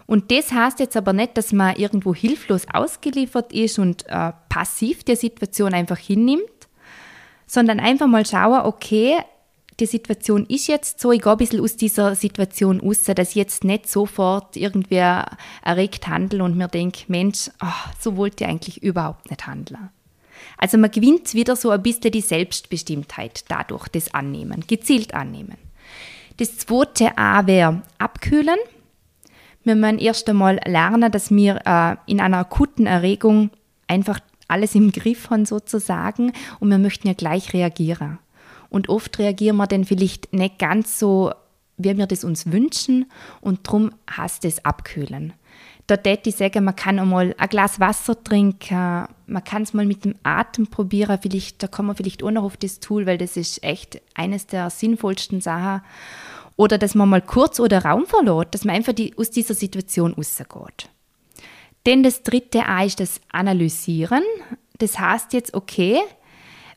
Und 0.05 0.31
das 0.31 0.51
heißt 0.51 0.79
jetzt 0.79 0.95
aber 0.95 1.13
nicht, 1.13 1.37
dass 1.37 1.51
man 1.51 1.75
irgendwo 1.75 2.13
hilflos 2.13 2.67
ausgeliefert 2.71 3.51
ist 3.51 3.79
und 3.79 4.05
äh, 4.07 4.33
passiv 4.49 5.03
der 5.03 5.15
Situation 5.15 5.73
einfach 5.73 5.97
hinnimmt, 5.97 6.43
sondern 7.47 7.79
einfach 7.79 8.07
mal 8.07 8.25
schauen, 8.25 8.65
okay, 8.65 9.17
die 9.79 9.86
Situation 9.86 10.45
ist 10.45 10.67
jetzt 10.67 10.99
so, 10.99 11.12
ich 11.12 11.21
gehe 11.21 11.31
ein 11.31 11.38
bisschen 11.38 11.62
aus 11.62 11.75
dieser 11.75 12.15
Situation 12.15 12.79
raus, 12.79 13.03
dass 13.03 13.29
ich 13.29 13.36
jetzt 13.36 13.63
nicht 13.63 13.89
sofort 13.89 14.55
irgendwer 14.55 15.25
erregt 15.63 16.07
handle 16.07 16.43
und 16.43 16.57
mir 16.57 16.67
denke, 16.67 17.03
Mensch, 17.07 17.49
oh, 17.62 17.89
so 17.99 18.15
wollte 18.17 18.43
ich 18.43 18.49
eigentlich 18.49 18.83
überhaupt 18.83 19.29
nicht 19.29 19.47
handeln. 19.47 19.89
Also 20.57 20.77
man 20.77 20.91
gewinnt 20.91 21.33
wieder 21.33 21.55
so 21.55 21.69
ein 21.71 21.81
bisschen 21.81 22.12
die 22.12 22.21
Selbstbestimmtheit 22.21 23.45
dadurch, 23.47 23.88
das 23.88 24.13
Annehmen, 24.13 24.65
gezielt 24.67 25.13
annehmen. 25.13 25.57
Das 26.38 26.57
zweite 26.57 27.17
A 27.17 27.45
wäre 27.47 27.81
abkühlen. 27.97 28.57
Wir 29.63 29.75
müssen 29.75 29.99
erst 29.99 30.29
einmal 30.29 30.59
lernen, 30.65 31.12
dass 31.12 31.31
wir 31.31 31.62
äh, 31.65 31.95
in 32.12 32.19
einer 32.19 32.39
akuten 32.39 32.86
Erregung 32.86 33.51
einfach 33.88 34.19
alles 34.47 34.75
im 34.75 34.91
Griff 34.91 35.29
haben 35.29 35.45
sozusagen 35.45 36.33
und 36.59 36.69
wir 36.69 36.77
möchten 36.77 37.07
ja 37.07 37.13
gleich 37.13 37.53
reagieren. 37.53 38.19
Und 38.73 38.89
oft 38.89 39.19
reagieren 39.19 39.57
wir 39.57 39.67
dann 39.67 39.86
vielleicht 39.86 40.33
nicht 40.33 40.57
ganz 40.57 40.97
so, 40.97 41.31
wie 41.77 41.95
wir 41.95 42.07
das 42.07 42.23
uns 42.23 42.51
wünschen 42.51 43.05
und 43.39 43.67
darum 43.67 43.91
heißt 44.09 44.43
es 44.45 44.65
abkühlen. 44.65 45.33
Da 45.86 45.95
täte 45.97 46.29
ich 46.29 46.38
sagen, 46.38 46.63
man 46.63 46.75
kann 46.75 46.97
einmal 46.97 47.36
ein 47.38 47.49
Glas 47.49 47.79
Wasser 47.79 48.23
trinken, 48.23 49.05
man 49.27 49.43
kann 49.43 49.62
es 49.62 49.75
mal 49.75 49.86
mit 49.86 50.05
dem 50.05 50.15
Atem 50.23 50.65
probieren, 50.65 51.19
vielleicht, 51.21 51.62
da 51.62 51.67
kommen 51.67 51.89
wir 51.89 51.95
vielleicht 51.95 52.23
auch 52.23 52.31
noch 52.31 52.41
auf 52.41 52.57
das 52.57 52.79
Tool, 52.79 53.05
weil 53.05 53.19
das 53.19 53.38
ist 53.38 53.63
echt 53.63 54.01
eines 54.15 54.47
der 54.47 54.71
sinnvollsten 54.71 55.39
Sachen. 55.39 55.83
Oder 56.55 56.79
dass 56.79 56.95
man 56.95 57.09
mal 57.09 57.21
kurz 57.21 57.59
oder 57.59 57.86
Raum 57.86 58.07
verlässt, 58.07 58.55
dass 58.55 58.65
man 58.65 58.75
einfach 58.75 58.93
die, 58.93 59.15
aus 59.19 59.29
dieser 59.29 59.53
Situation 59.53 60.13
rausgeht. 60.13 60.89
Denn 61.86 62.01
das 62.01 62.23
dritte 62.23 62.65
A 62.65 62.83
ist 62.83 62.99
das 62.99 63.21
Analysieren. 63.31 64.23
Das 64.79 64.97
heißt 64.97 65.33
jetzt, 65.33 65.53
okay, 65.53 65.99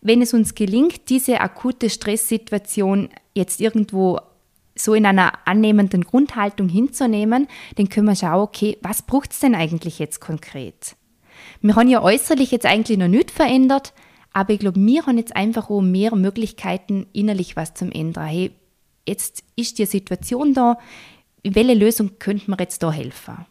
wenn 0.00 0.22
es 0.22 0.35
uns 0.35 0.54
gelingt, 0.54 1.09
diese 1.09 1.40
akute 1.40 1.90
Stresssituation 1.90 3.09
jetzt 3.35 3.61
irgendwo 3.61 4.20
so 4.74 4.94
in 4.94 5.06
einer 5.06 5.46
annehmenden 5.46 6.02
Grundhaltung 6.02 6.68
hinzunehmen, 6.68 7.48
dann 7.76 7.88
können 7.88 8.06
wir 8.06 8.16
schauen, 8.16 8.42
okay, 8.42 8.76
was 8.82 9.02
braucht 9.02 9.32
es 9.32 9.40
denn 9.40 9.54
eigentlich 9.54 9.98
jetzt 9.98 10.20
konkret? 10.20 10.96
Wir 11.61 11.74
haben 11.76 11.88
ja 11.88 12.02
äußerlich 12.02 12.50
jetzt 12.50 12.66
eigentlich 12.66 12.98
noch 12.98 13.09
nichts 13.09 13.32
verändert, 13.32 13.94
aber 14.32 14.52
ich 14.52 14.61
glaube, 14.61 14.78
wir 14.80 15.06
haben 15.06 15.18
jetzt 15.18 15.35
einfach 15.35 15.70
auch 15.70 15.80
mehr 15.80 16.14
Möglichkeiten, 16.14 17.06
innerlich 17.12 17.56
was 17.56 17.74
zum 17.74 17.90
ändern. 17.90 18.26
Hey, 18.26 18.50
jetzt 19.09 19.42
ist 19.56 19.78
die 19.78 19.87
Situation 19.87 20.52
da, 20.52 20.78
welche 21.42 21.74
Lösung 21.74 22.18
könnte 22.18 22.50
man 22.50 22.59
jetzt 22.59 22.82
da 22.82 22.92
helfen? 22.92 23.46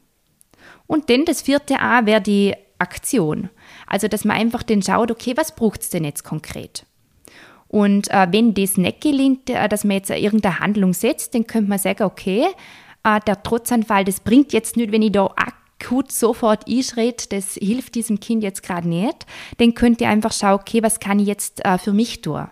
Und 0.88 1.10
dann 1.10 1.26
das 1.26 1.42
vierte 1.42 1.80
A 1.80 2.06
wäre 2.06 2.22
die 2.22 2.54
Aktion. 2.78 3.50
Also, 3.88 4.08
dass 4.08 4.26
man 4.26 4.38
einfach 4.38 4.64
dann 4.64 4.82
schaut, 4.82 5.12
okay, 5.12 5.34
was 5.36 5.56
braucht 5.56 5.82
es 5.82 5.90
denn 5.90 6.04
jetzt 6.04 6.24
konkret? 6.24 6.86
Und 7.68 8.10
äh, 8.12 8.28
wenn 8.32 8.54
das 8.54 8.78
nicht 8.78 9.02
gelingt, 9.02 9.50
äh, 9.50 9.68
dass 9.68 9.84
man 9.84 9.98
jetzt 9.98 10.10
irgendeine 10.10 10.60
Handlung 10.60 10.94
setzt, 10.94 11.36
dann 11.36 11.48
könnte 11.48 11.70
man 11.70 11.80
sagen, 11.80 12.04
okay, 12.04 12.46
äh, 13.04 13.20
der 13.28 13.42
Trotzanfall, 13.44 14.06
das 14.06 14.20
bringt 14.20 14.54
jetzt 14.54 14.78
nicht, 14.78 14.92
wenn 14.92 15.02
ich 15.02 15.12
da 15.12 15.30
akut 15.36 16.12
sofort 16.12 16.68
einschreit, 16.70 17.32
das 17.32 17.56
hilft 17.56 17.96
diesem 17.96 18.20
Kind 18.20 18.44
jetzt 18.44 18.64
gerade 18.64 18.88
nicht. 18.88 19.26
Dann 19.58 19.74
könnt 19.74 20.02
ihr 20.02 20.10
einfach 20.10 20.32
schauen, 20.32 20.60
okay, 20.60 20.84
was 20.84 21.00
kann 21.00 21.20
ich 21.20 21.28
jetzt 21.28 21.66
äh, 21.66 21.78
für 21.78 21.94
mich 21.94 22.22
tun? 22.22 22.48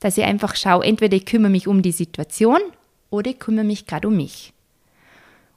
Dass 0.00 0.16
ich 0.16 0.24
einfach 0.24 0.54
schaue, 0.54 0.84
entweder 0.84 1.16
ich 1.16 1.26
kümmere 1.26 1.50
mich 1.50 1.66
um 1.66 1.82
die 1.82 1.92
Situation 1.92 2.60
oder 3.10 3.30
ich 3.30 3.38
kümmere 3.38 3.64
mich 3.64 3.86
gerade 3.86 4.08
um 4.08 4.16
mich. 4.16 4.52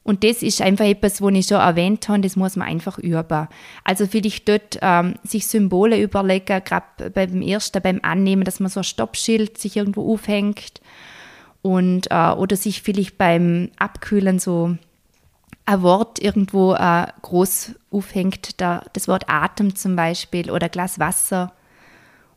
Und 0.03 0.23
das 0.23 0.41
ist 0.41 0.61
einfach 0.61 0.85
etwas, 0.85 1.21
was 1.21 1.33
ich 1.33 1.47
schon 1.47 1.59
erwähnt 1.59 2.09
habe, 2.09 2.21
das 2.21 2.35
muss 2.35 2.55
man 2.55 2.67
einfach 2.67 2.97
üben. 2.97 3.47
Also 3.83 4.07
vielleicht 4.07 4.49
dort 4.49 4.79
ähm, 4.81 5.15
sich 5.23 5.45
Symbole 5.45 6.01
überlegen, 6.01 6.63
gerade 6.63 7.11
beim 7.11 7.41
ersten, 7.41 7.81
beim 7.81 7.99
Annehmen, 8.01 8.43
dass 8.43 8.59
man 8.59 8.71
so 8.71 8.79
ein 8.79 8.83
Stoppschild 8.83 9.59
sich 9.59 9.77
irgendwo 9.77 10.11
aufhängt 10.11 10.81
und, 11.61 12.09
äh, 12.09 12.31
oder 12.31 12.55
sich 12.55 12.81
vielleicht 12.81 13.19
beim 13.19 13.69
Abkühlen 13.77 14.39
so 14.39 14.75
ein 15.65 15.81
Wort 15.83 16.19
irgendwo 16.19 16.73
äh, 16.73 17.05
groß 17.21 17.75
aufhängt, 17.91 18.59
da, 18.59 18.83
das 18.93 19.07
Wort 19.07 19.25
Atem 19.29 19.75
zum 19.75 19.95
Beispiel 19.95 20.49
oder 20.49 20.67
Glas 20.67 20.97
Wasser 20.97 21.53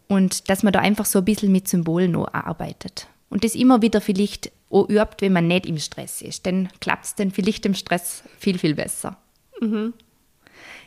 und 0.06 0.50
dass 0.50 0.62
man 0.62 0.74
da 0.74 0.80
einfach 0.80 1.06
so 1.06 1.20
ein 1.20 1.24
bisschen 1.24 1.50
mit 1.50 1.66
Symbolen 1.66 2.14
arbeitet. 2.16 3.08
Und 3.30 3.42
das 3.42 3.54
immer 3.54 3.80
wieder 3.80 4.00
vielleicht 4.02 4.52
auch 4.74 4.88
übt, 4.88 5.16
wenn 5.20 5.32
man 5.32 5.46
nicht 5.46 5.66
im 5.66 5.78
Stress 5.78 6.20
ist. 6.20 6.46
Dann 6.46 6.68
klappt 6.80 7.04
es 7.04 7.14
dann 7.14 7.30
vielleicht 7.30 7.64
im 7.66 7.74
Stress 7.74 8.24
viel, 8.38 8.58
viel 8.58 8.74
besser. 8.74 9.16
Mhm. 9.60 9.94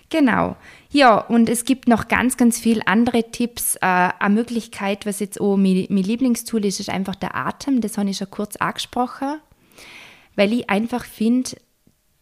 Genau. 0.10 0.56
Ja, 0.90 1.18
und 1.18 1.50
es 1.50 1.66
gibt 1.66 1.88
noch 1.88 2.08
ganz, 2.08 2.38
ganz 2.38 2.60
viele 2.60 2.88
andere 2.88 3.30
Tipps. 3.32 3.76
Äh, 3.76 3.80
eine 3.82 4.34
Möglichkeit, 4.34 5.06
was 5.06 5.20
jetzt 5.20 5.42
auch 5.42 5.58
mein, 5.58 5.86
mein 5.90 6.04
Lieblingstool 6.04 6.64
ist, 6.66 6.80
ist 6.80 6.90
einfach 6.90 7.16
der 7.16 7.36
Atem. 7.36 7.82
Das 7.82 7.98
habe 7.98 8.10
ich 8.10 8.18
schon 8.18 8.32
kurz 8.32 8.56
angesprochen, 8.56 9.40
weil 10.36 10.54
ich 10.54 10.70
einfach 10.70 11.04
finde, 11.04 11.52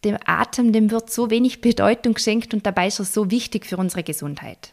dem 0.04 0.18
Atem, 0.24 0.72
dem 0.72 0.90
wird 0.90 1.10
so 1.10 1.30
wenig 1.30 1.60
Bedeutung 1.60 2.14
geschenkt 2.14 2.54
und 2.54 2.66
dabei 2.66 2.88
ist 2.88 2.98
er 2.98 3.04
so 3.04 3.30
wichtig 3.30 3.66
für 3.66 3.76
unsere 3.76 4.02
Gesundheit. 4.02 4.72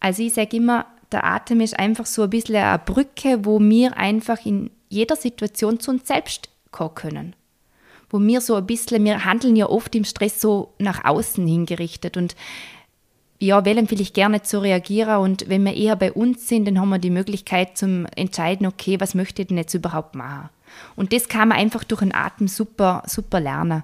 Also 0.00 0.22
ich 0.22 0.34
sage 0.34 0.56
immer, 0.56 0.86
der 1.12 1.24
Atem 1.24 1.60
ist 1.60 1.78
einfach 1.78 2.06
so 2.06 2.22
ein 2.22 2.30
bisschen 2.30 2.56
eine 2.56 2.78
Brücke, 2.78 3.44
wo 3.44 3.60
wir 3.60 3.96
einfach 3.96 4.44
in 4.44 4.70
jeder 4.92 5.16
Situation 5.16 5.80
zu 5.80 5.90
uns 5.90 6.06
selbst 6.06 6.50
kommen 6.70 6.94
können. 6.94 7.36
Wo 8.10 8.20
wir 8.20 8.40
so 8.42 8.54
ein 8.56 8.66
bisschen, 8.66 9.04
wir 9.04 9.24
handeln 9.24 9.56
ja 9.56 9.68
oft 9.68 9.94
im 9.94 10.04
Stress 10.04 10.40
so 10.40 10.74
nach 10.78 11.04
außen 11.04 11.46
hingerichtet 11.46 12.16
und 12.16 12.36
ja, 13.38 13.64
wählen 13.64 13.88
vielleicht 13.88 14.14
gerne 14.14 14.42
zu 14.42 14.62
reagieren 14.62 15.16
und 15.16 15.48
wenn 15.48 15.64
wir 15.64 15.74
eher 15.74 15.96
bei 15.96 16.12
uns 16.12 16.46
sind, 16.46 16.66
dann 16.66 16.78
haben 16.78 16.90
wir 16.90 16.98
die 16.98 17.10
Möglichkeit 17.10 17.76
zum 17.76 18.06
entscheiden, 18.14 18.66
okay, 18.66 19.00
was 19.00 19.14
möchte 19.14 19.42
ich 19.42 19.48
denn 19.48 19.56
jetzt 19.56 19.74
überhaupt 19.74 20.14
machen? 20.14 20.50
Und 20.94 21.12
das 21.12 21.26
kann 21.28 21.48
man 21.48 21.58
einfach 21.58 21.82
durch 21.84 22.00
den 22.00 22.14
Atem 22.14 22.46
super, 22.46 23.02
super 23.06 23.40
lernen. 23.40 23.82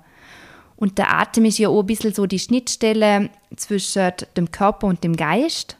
Und 0.76 0.98
der 0.98 1.12
Atem 1.12 1.46
ist 1.46 1.58
ja 1.58 1.70
auch 1.70 1.80
ein 1.80 1.86
bisschen 1.86 2.14
so 2.14 2.26
die 2.26 2.38
Schnittstelle 2.38 3.30
zwischen 3.56 4.12
dem 4.36 4.52
Körper 4.52 4.86
und 4.86 5.02
dem 5.02 5.16
Geist 5.16 5.77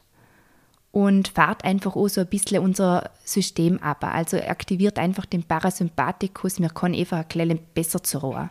und 0.91 1.27
fahrt 1.27 1.63
einfach 1.63 1.95
auch 1.95 2.07
so 2.07 2.21
ein 2.21 2.27
bisschen 2.27 2.63
unser 2.63 3.11
System 3.23 3.81
ab. 3.81 4.03
Also 4.03 4.37
aktiviert 4.37 4.97
einfach 4.97 5.25
den 5.25 5.43
Parasympathikus, 5.43 6.59
wir 6.59 6.69
können 6.69 6.95
einfach 6.95 7.19
ein 7.19 7.27
bisschen 7.27 7.59
besser 7.73 8.03
zur 8.03 8.21
Ruhe. 8.21 8.49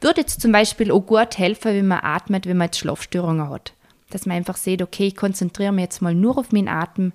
Würde 0.00 0.20
jetzt 0.20 0.40
zum 0.40 0.52
Beispiel 0.52 0.90
auch 0.90 1.00
gut 1.00 1.38
helfen, 1.38 1.74
wenn 1.74 1.86
man 1.86 2.00
atmet, 2.02 2.46
wenn 2.46 2.58
man 2.58 2.66
jetzt 2.66 2.78
Schlafstörungen 2.78 3.48
hat. 3.48 3.72
Dass 4.10 4.26
man 4.26 4.36
einfach 4.36 4.56
sieht, 4.56 4.82
okay, 4.82 5.08
ich 5.08 5.16
konzentriere 5.16 5.72
mich 5.72 5.84
jetzt 5.84 6.02
mal 6.02 6.14
nur 6.14 6.36
auf 6.36 6.52
meinen 6.52 6.68
Atem. 6.68 7.12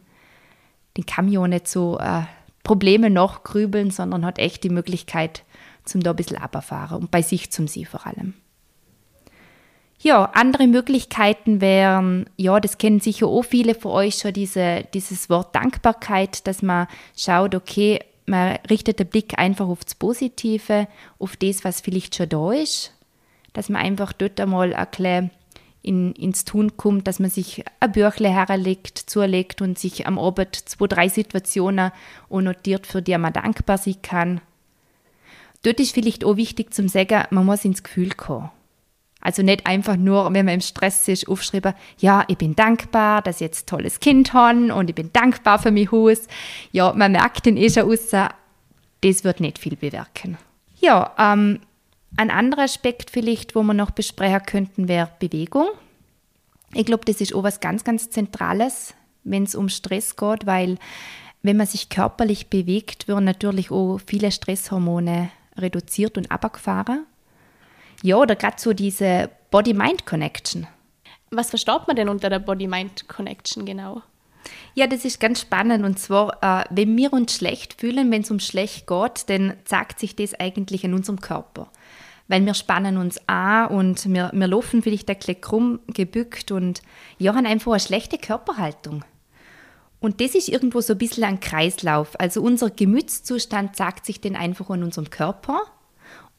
Den 0.97 1.05
kann 1.05 1.29
ja 1.29 1.39
auch 1.39 1.47
nicht 1.47 1.67
so 1.67 1.99
äh, 1.99 2.23
Probleme 2.63 3.09
nachgrübeln, 3.09 3.91
sondern 3.91 4.25
hat 4.25 4.39
echt 4.39 4.63
die 4.63 4.69
Möglichkeit, 4.69 5.43
zum 5.85 6.01
da 6.01 6.11
ein 6.11 6.15
bisschen 6.15 6.37
abzufahren 6.37 7.01
und 7.01 7.11
bei 7.11 7.21
sich 7.21 7.51
zum 7.51 7.67
Sie 7.67 7.85
vor 7.85 8.07
allem. 8.07 8.33
Ja, 10.01 10.31
andere 10.33 10.67
Möglichkeiten 10.67 11.59
wären, 11.59 12.29
ja, 12.37 12.61
das 12.61 12.77
kennen 12.77 13.01
sicher 13.01 13.27
auch 13.27 13.43
viele 13.43 13.75
von 13.75 13.91
euch 13.91 14.15
schon, 14.15 14.31
diese, 14.31 14.85
dieses 14.93 15.29
Wort 15.29 15.53
Dankbarkeit, 15.53 16.47
dass 16.47 16.61
man 16.61 16.87
schaut, 17.17 17.53
okay, 17.53 17.99
man 18.25 18.57
richtet 18.69 18.99
den 18.99 19.07
Blick 19.07 19.37
einfach 19.37 19.67
auf 19.67 19.83
das 19.83 19.95
Positive, 19.95 20.87
auf 21.17 21.35
das, 21.35 21.65
was 21.65 21.81
vielleicht 21.81 22.15
schon 22.15 22.29
da 22.29 22.53
ist, 22.53 22.93
dass 23.51 23.67
man 23.67 23.81
einfach 23.81 24.13
dort 24.13 24.39
einmal 24.39 24.73
ein 24.73 24.87
bisschen 24.89 25.31
in, 25.81 26.13
ins 26.13 26.45
Tun 26.45 26.77
kommt, 26.77 27.05
dass 27.07 27.19
man 27.19 27.29
sich 27.29 27.65
ein 27.81 27.91
Büchle 27.91 28.29
herlegt, 28.29 28.97
zulegt 28.97 29.61
und 29.61 29.77
sich 29.77 30.07
am 30.07 30.17
Abend 30.17 30.55
zwei, 30.55 30.87
drei 30.87 31.09
Situationen 31.09 31.91
notiert, 32.29 32.87
für 32.87 33.01
die 33.01 33.17
man 33.17 33.33
dankbar 33.33 33.77
sein 33.77 34.01
kann. 34.01 34.41
Dort 35.63 35.81
ist 35.81 35.93
vielleicht 35.93 36.23
auch 36.23 36.37
wichtig 36.37 36.73
zum 36.73 36.87
sagen, 36.87 37.25
man 37.31 37.45
muss 37.45 37.65
ins 37.65 37.83
Gefühl 37.83 38.11
kommen. 38.11 38.49
Also 39.21 39.41
nicht 39.43 39.65
einfach 39.65 39.97
nur, 39.97 40.33
wenn 40.33 40.45
man 40.45 40.55
im 40.55 40.61
Stress 40.61 41.07
ist, 41.07 41.27
aufschreiben, 41.27 41.73
ja, 41.97 42.23
ich 42.27 42.37
bin 42.37 42.55
dankbar, 42.55 43.21
dass 43.21 43.37
ich 43.37 43.41
jetzt 43.41 43.63
ein 43.63 43.77
tolles 43.77 43.99
Kind 43.99 44.33
habe 44.33 44.73
und 44.73 44.89
ich 44.89 44.95
bin 44.95 45.11
dankbar 45.11 45.59
für 45.59 45.71
mein 45.71 45.91
Haus. 45.91 46.27
Ja, 46.71 46.93
man 46.93 47.11
merkt 47.11 47.45
den 47.45 47.57
eh 47.57 47.69
schon 47.69 47.83
raus, 47.83 48.11
das 49.01 49.23
wird 49.23 49.39
nicht 49.41 49.59
viel 49.59 49.75
bewirken. 49.75 50.37
Ja, 50.79 51.13
ähm, 51.17 51.59
ein 52.15 52.31
anderer 52.31 52.63
Aspekt 52.63 53.11
vielleicht, 53.11 53.55
wo 53.55 53.63
wir 53.63 53.73
noch 53.73 53.91
besprechen 53.91 54.43
könnten, 54.45 54.87
wäre 54.87 55.11
Bewegung. 55.19 55.67
Ich 56.73 56.85
glaube, 56.85 57.05
das 57.05 57.19
ist 57.19 57.33
auch 57.33 57.43
was 57.43 57.59
ganz, 57.59 57.83
ganz 57.83 58.09
Zentrales, 58.09 58.93
wenn 59.23 59.43
es 59.43 59.55
um 59.55 59.69
Stress 59.69 60.15
geht, 60.15 60.45
weil 60.45 60.77
wenn 61.41 61.57
man 61.57 61.67
sich 61.67 61.89
körperlich 61.89 62.47
bewegt, 62.47 63.07
werden 63.07 63.25
natürlich 63.25 63.71
auch 63.71 63.99
viele 64.05 64.31
Stresshormone 64.31 65.29
reduziert 65.57 66.17
und 66.17 66.31
abgefahren. 66.31 67.05
Ja, 68.01 68.17
oder 68.17 68.35
gerade 68.35 68.59
so 68.59 68.73
diese 68.73 69.29
Body-Mind-Connection. 69.51 70.67
Was 71.31 71.49
versteht 71.49 71.87
man 71.87 71.95
denn 71.95 72.09
unter 72.09 72.29
der 72.29 72.39
Body-Mind-Connection 72.39 73.65
genau? 73.65 74.01
Ja, 74.73 74.87
das 74.87 75.05
ist 75.05 75.19
ganz 75.19 75.41
spannend. 75.41 75.83
Und 75.83 75.99
zwar, 75.99 76.37
äh, 76.41 76.65
wenn 76.69 76.95
wir 76.97 77.13
uns 77.13 77.35
schlecht 77.35 77.79
fühlen, 77.79 78.11
wenn 78.11 78.21
es 78.21 78.31
um 78.31 78.39
schlecht 78.39 78.87
geht, 78.87 79.29
dann 79.29 79.53
zeigt 79.65 79.99
sich 79.99 80.15
das 80.15 80.33
eigentlich 80.33 80.83
in 80.83 80.93
unserem 80.93 81.19
Körper. 81.19 81.69
Weil 82.27 82.45
wir 82.45 82.53
spannen 82.53 82.97
uns 82.97 83.19
an 83.27 83.67
und 83.67 84.11
wir, 84.11 84.31
wir 84.33 84.47
laufen 84.47 84.81
vielleicht 84.81 85.09
ein 85.09 85.17
bisschen 85.17 85.41
krumm 85.41 85.79
gebückt 85.87 86.51
und 86.51 86.81
ja, 87.17 87.33
haben 87.33 87.45
einfach 87.45 87.71
eine 87.71 87.79
schlechte 87.79 88.17
Körperhaltung. 88.17 89.03
Und 89.99 90.21
das 90.21 90.35
ist 90.35 90.47
irgendwo 90.47 90.79
so 90.79 90.93
ein 90.93 90.99
bisschen 90.99 91.23
ein 91.23 91.39
Kreislauf. 91.39 92.17
Also 92.19 92.41
unser 92.41 92.69
Gemütszustand 92.69 93.75
sagt 93.75 94.05
sich 94.05 94.21
dann 94.21 94.35
einfach 94.35 94.69
in 94.69 94.83
unserem 94.83 95.09
Körper. 95.09 95.63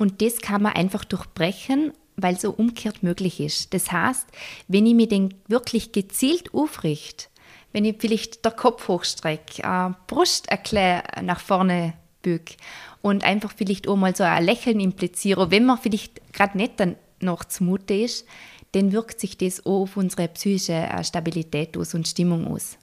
Und 0.00 0.22
das 0.22 0.40
kann 0.40 0.62
man 0.62 0.72
einfach 0.72 1.04
durchbrechen, 1.04 1.92
weil 2.16 2.40
so 2.40 2.52
umkehrt 2.52 3.02
möglich 3.02 3.38
ist. 3.38 3.74
Das 3.74 3.92
heißt, 3.92 4.26
wenn 4.66 4.86
ich 4.86 4.94
mir 4.94 5.06
den 5.06 5.34
wirklich 5.46 5.92
gezielt 5.92 6.54
aufrichte, 6.54 7.26
wenn 7.72 7.84
ich 7.84 7.96
vielleicht 7.98 8.42
der 8.46 8.52
Kopf 8.52 8.88
hochstrecke, 8.88 9.62
äh, 9.62 9.90
Brust 10.06 10.48
erkläre 10.48 11.02
nach 11.22 11.40
vorne 11.40 11.92
büge 12.22 12.54
und 13.02 13.24
einfach 13.24 13.52
vielleicht 13.54 13.88
auch 13.88 13.96
mal 13.96 14.16
so 14.16 14.24
ein 14.24 14.42
Lächeln 14.42 14.80
impliziere, 14.80 15.50
wenn 15.50 15.66
man 15.66 15.76
vielleicht 15.76 16.32
gerade 16.32 16.56
nicht 16.56 16.80
dann 16.80 16.96
noch 17.20 17.44
zumute 17.44 17.92
ist, 17.92 18.24
dann 18.72 18.92
wirkt 18.92 19.20
sich 19.20 19.36
das 19.36 19.66
auch 19.66 19.82
auf 19.82 19.98
unsere 19.98 20.28
psychische 20.28 20.72
äh, 20.72 21.04
Stabilität 21.04 21.76
aus 21.76 21.92
und 21.92 22.08
Stimmung 22.08 22.46
aus. 22.46 22.78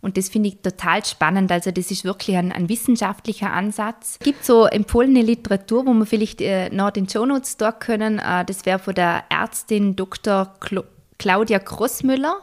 Und 0.00 0.16
das 0.16 0.28
finde 0.28 0.48
ich 0.48 0.58
total 0.58 1.04
spannend. 1.04 1.50
Also 1.50 1.70
das 1.70 1.90
ist 1.90 2.04
wirklich 2.04 2.36
ein, 2.36 2.52
ein, 2.52 2.68
wissenschaftlicher 2.68 3.52
Ansatz. 3.52 4.16
Es 4.20 4.24
gibt 4.24 4.44
so 4.44 4.66
empfohlene 4.66 5.22
Literatur, 5.22 5.86
wo 5.86 5.92
wir 5.92 6.06
vielleicht 6.06 6.40
äh, 6.40 6.70
noch 6.70 6.90
den 6.90 7.08
Show 7.08 7.26
Notes 7.26 7.56
da 7.56 7.72
können. 7.72 8.18
Äh, 8.18 8.44
das 8.44 8.64
wäre 8.64 8.78
von 8.78 8.94
der 8.94 9.24
Ärztin 9.28 9.96
Dr. 9.96 10.54
Cl 10.60 10.84
Claudia 11.18 11.58
Grossmüller. 11.58 12.36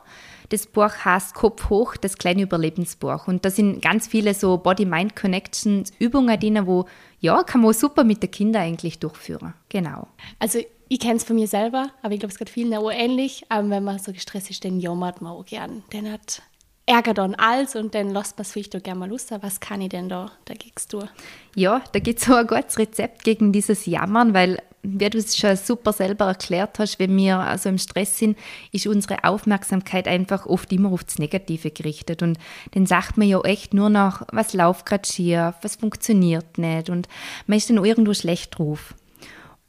Das 0.50 0.68
Buch 0.68 0.92
heißt 1.06 1.34
Kopf 1.34 1.70
hoch, 1.70 1.96
das 1.96 2.18
kleine 2.18 2.42
Überlebensbuch. 2.42 3.28
Und 3.28 3.46
da 3.46 3.50
sind 3.50 3.82
ganz 3.82 4.08
viele 4.08 4.34
so 4.34 4.58
Body-Mind-Connections, 4.58 5.94
Übungen 5.98 6.40
drin, 6.40 6.68
wo, 6.68 6.86
ja, 7.20 7.44
kann 7.44 7.62
man 7.62 7.74
super 7.74 8.04
mit 8.04 8.22
den 8.22 8.32
Kindern 8.32 8.64
eigentlich 8.64 9.00
durchführen. 9.00 9.54
Genau. 9.70 10.08
Also 10.40 10.60
ich 10.88 11.00
kenne 11.00 11.16
es 11.16 11.24
von 11.24 11.36
mir 11.36 11.48
selber, 11.48 11.90
aber 12.04 12.14
ich 12.14 12.20
glaube, 12.20 12.34
es 12.34 12.38
geht 12.38 12.50
vielen 12.50 12.76
auch 12.76 12.92
ähnlich. 12.92 13.44
Aber 13.50 13.70
wenn 13.70 13.84
man 13.84 13.98
so 13.98 14.12
gestresst 14.12 14.52
ist, 14.52 14.66
dann 14.66 14.80
jammert 14.80 15.22
man 15.22 15.32
auch 15.32 15.46
gern. 15.46 15.84
Dann 15.92 16.12
hat 16.12 16.42
Ärger 16.88 17.16
dann 17.16 17.34
alles 17.36 17.76
und 17.76 17.96
dann 17.96 18.12
lässt 18.12 18.38
man 18.38 18.44
es 18.44 18.52
vielleicht 18.52 18.76
auch 18.76 18.84
gerne 18.84 19.00
mal 19.00 19.10
los. 19.10 19.28
Was 19.42 19.60
kann 19.60 19.82
ich 19.82 19.90
denn 19.90 20.08
da 20.08 20.32
dagegen 20.46 20.76
tun? 20.90 21.10
Ja, 21.56 21.82
da 21.92 22.00
gibt 22.00 22.20
es 22.20 22.26
so 22.26 22.36
ein 22.36 22.46
gutes 22.46 22.78
Rezept 22.78 23.24
gegen 23.24 23.52
dieses 23.52 23.88
Jammern, 23.88 24.36
weil, 24.36 24.62
wie 24.84 25.10
du 25.10 25.18
es 25.18 25.36
schon 25.36 25.56
super 25.56 25.94
selber 25.94 26.26
erklärt 26.26 26.78
hast, 26.78 27.00
wenn 27.00 27.18
wir 27.18 27.40
also 27.40 27.70
im 27.70 27.80
Stress 27.80 28.20
sind, 28.20 28.38
ist 28.72 28.86
unsere 28.86 29.24
Aufmerksamkeit 29.24 30.08
einfach 30.08 30.46
oft 30.46 30.72
immer 30.72 30.92
auf 30.92 31.04
das 31.04 31.18
Negative 31.18 31.72
gerichtet. 31.72 32.22
Und 32.22 32.38
dann 32.74 32.86
sagt 32.86 33.18
man 33.18 33.28
ja 33.28 33.42
echt 33.42 33.74
nur 33.74 33.90
noch, 33.90 34.22
was 34.32 34.54
läuft 34.54 34.86
gerade 34.86 35.08
schief, 35.08 35.54
was 35.64 35.78
funktioniert 35.78 36.60
nicht 36.60 36.92
und 36.92 37.08
man 37.48 37.58
ist 37.58 37.68
dann 37.70 37.84
irgendwo 37.84 38.14
schlecht 38.14 38.60
drauf. 38.60 38.94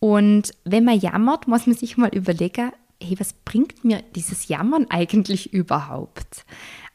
Und 0.01 0.51
wenn 0.65 0.85
man 0.85 1.01
jammert, 1.01 1.49
muss 1.49 1.67
man 1.67 1.77
sich 1.77 1.97
mal 1.97 2.15
überlegen, 2.15 2.73
hey, 3.03 3.19
was 3.19 3.33
bringt 3.33 3.85
mir 3.85 4.03
dieses 4.15 4.49
Jammern 4.49 4.87
eigentlich 4.91 5.53
überhaupt? 5.53 6.45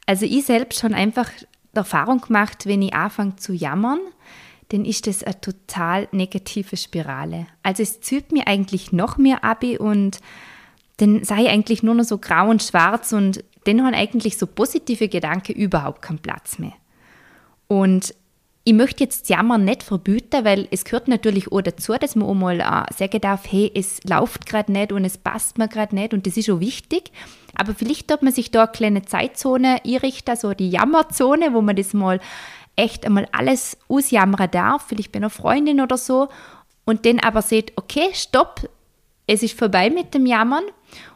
Also 0.05 0.25
ich 0.25 0.45
selbst 0.45 0.79
schon 0.79 0.93
einfach 0.93 1.29
die 1.73 1.77
Erfahrung 1.77 2.21
gemacht, 2.21 2.65
wenn 2.65 2.81
ich 2.81 2.93
anfange 2.93 3.37
zu 3.37 3.53
jammern, 3.53 3.99
dann 4.69 4.85
ist 4.85 5.07
das 5.07 5.23
eine 5.23 5.39
total 5.41 6.07
negative 6.11 6.77
Spirale. 6.77 7.47
Also 7.63 7.83
es 7.83 8.01
zieht 8.01 8.31
mir 8.31 8.47
eigentlich 8.47 8.91
noch 8.91 9.17
mehr 9.17 9.43
ab 9.43 9.63
und 9.79 10.19
dann 10.97 11.23
sei 11.23 11.49
eigentlich 11.49 11.83
nur 11.83 11.95
noch 11.95 12.03
so 12.03 12.17
grau 12.17 12.49
und 12.49 12.63
schwarz 12.63 13.11
und 13.11 13.43
dann 13.65 13.83
haben 13.83 13.93
eigentlich 13.93 14.37
so 14.37 14.47
positive 14.47 15.07
Gedanken 15.07 15.53
überhaupt 15.53 16.01
keinen 16.01 16.19
Platz 16.19 16.57
mehr. 16.57 16.73
Und 17.67 18.13
ich 18.63 18.73
möchte 18.73 19.03
jetzt 19.03 19.27
Jammern 19.29 19.65
nicht 19.65 19.81
verbieten, 19.81 20.45
weil 20.45 20.67
es 20.69 20.85
gehört 20.85 21.07
natürlich 21.07 21.51
auch 21.51 21.61
dazu, 21.61 21.93
dass 21.93 22.15
man 22.15 22.27
auch 22.27 22.35
mal 22.35 22.59
äh, 22.59 22.93
sagen 22.93 23.19
darf, 23.19 23.51
hey, 23.51 23.71
es 23.73 24.03
läuft 24.03 24.45
gerade 24.45 24.71
nicht 24.71 24.91
und 24.91 25.03
es 25.03 25.17
passt 25.17 25.57
mir 25.57 25.67
gerade 25.67 25.95
nicht 25.95 26.13
und 26.13 26.27
das 26.27 26.37
ist 26.37 26.49
auch 26.49 26.59
wichtig. 26.59 27.11
Aber 27.55 27.73
vielleicht 27.73 28.11
darf 28.11 28.21
man 28.21 28.31
sich 28.31 28.51
da 28.51 28.63
eine 28.63 28.71
kleine 28.71 29.01
Zeitzone 29.01 29.81
einrichten, 29.83 30.29
also 30.29 30.53
die 30.53 30.69
Jammerzone, 30.69 31.53
wo 31.53 31.61
man 31.61 31.75
das 31.75 31.93
mal 31.93 32.19
echt 32.75 33.05
einmal 33.05 33.27
alles 33.31 33.77
ausjammern 33.89 34.51
darf, 34.51 34.85
vielleicht 34.87 35.11
bei 35.11 35.17
einer 35.17 35.31
Freundin 35.31 35.81
oder 35.81 35.97
so. 35.97 36.29
Und 36.85 37.05
dann 37.05 37.19
aber 37.19 37.41
sieht, 37.41 37.73
okay, 37.77 38.09
stopp, 38.13 38.69
es 39.25 39.41
ist 39.41 39.57
vorbei 39.57 39.89
mit 39.89 40.13
dem 40.13 40.25
Jammern. 40.27 40.63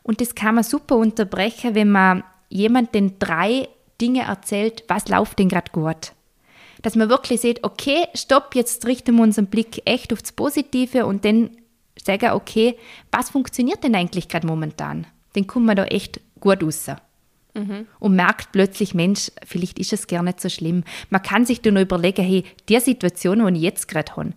Und 0.02 0.20
das 0.20 0.34
kann 0.34 0.56
man 0.56 0.64
super 0.64 0.96
unterbrechen, 0.96 1.76
wenn 1.76 1.92
man 1.92 2.24
jemandem 2.50 3.20
drei 3.20 3.68
Dinge 4.02 4.24
erzählt, 4.24 4.84
was 4.88 5.08
läuft 5.08 5.40
denn 5.40 5.50
gerade 5.50 5.72
gut 5.72 6.15
dass 6.82 6.96
man 6.96 7.10
wirklich 7.10 7.42
sieht, 7.42 7.64
okay, 7.64 8.06
stopp, 8.14 8.56
jetzt 8.56 8.86
richten 8.86 9.16
wir 9.16 9.24
unseren 9.24 9.48
Blick 9.48 9.82
echt 9.86 10.14
aufs 10.14 10.32
Positive 10.32 11.06
und 11.06 11.26
dann 11.26 11.52
sagen, 12.04 12.32
okay, 12.32 12.76
was 13.12 13.30
funktioniert 13.30 13.84
denn 13.84 13.96
eigentlich 13.96 14.28
gerade 14.28 14.48
momentan? 14.48 15.08
Dann 15.34 15.48
kommt 15.48 15.66
man 15.66 15.76
da 15.76 15.86
echt 15.86 16.20
gut 16.40 16.64
raus. 16.64 16.88
Mhm. 17.54 17.88
Und 18.00 18.16
merkt 18.16 18.52
plötzlich, 18.52 18.94
Mensch, 18.94 19.32
vielleicht 19.46 19.80
ist 19.80 19.94
es 19.94 20.08
gar 20.08 20.24
nicht 20.24 20.42
so 20.42 20.50
schlimm. 20.50 20.84
Man 21.10 21.22
kann 21.22 21.46
sich 21.46 21.62
dann 21.62 21.76
noch 21.76 21.82
überlegen, 21.82 22.24
hey, 22.24 22.44
die 22.68 22.80
Situation, 22.80 23.46
die 23.48 23.60
ich 23.60 23.64
jetzt 23.64 23.88
gerade 23.88 24.16
habe, 24.16 24.34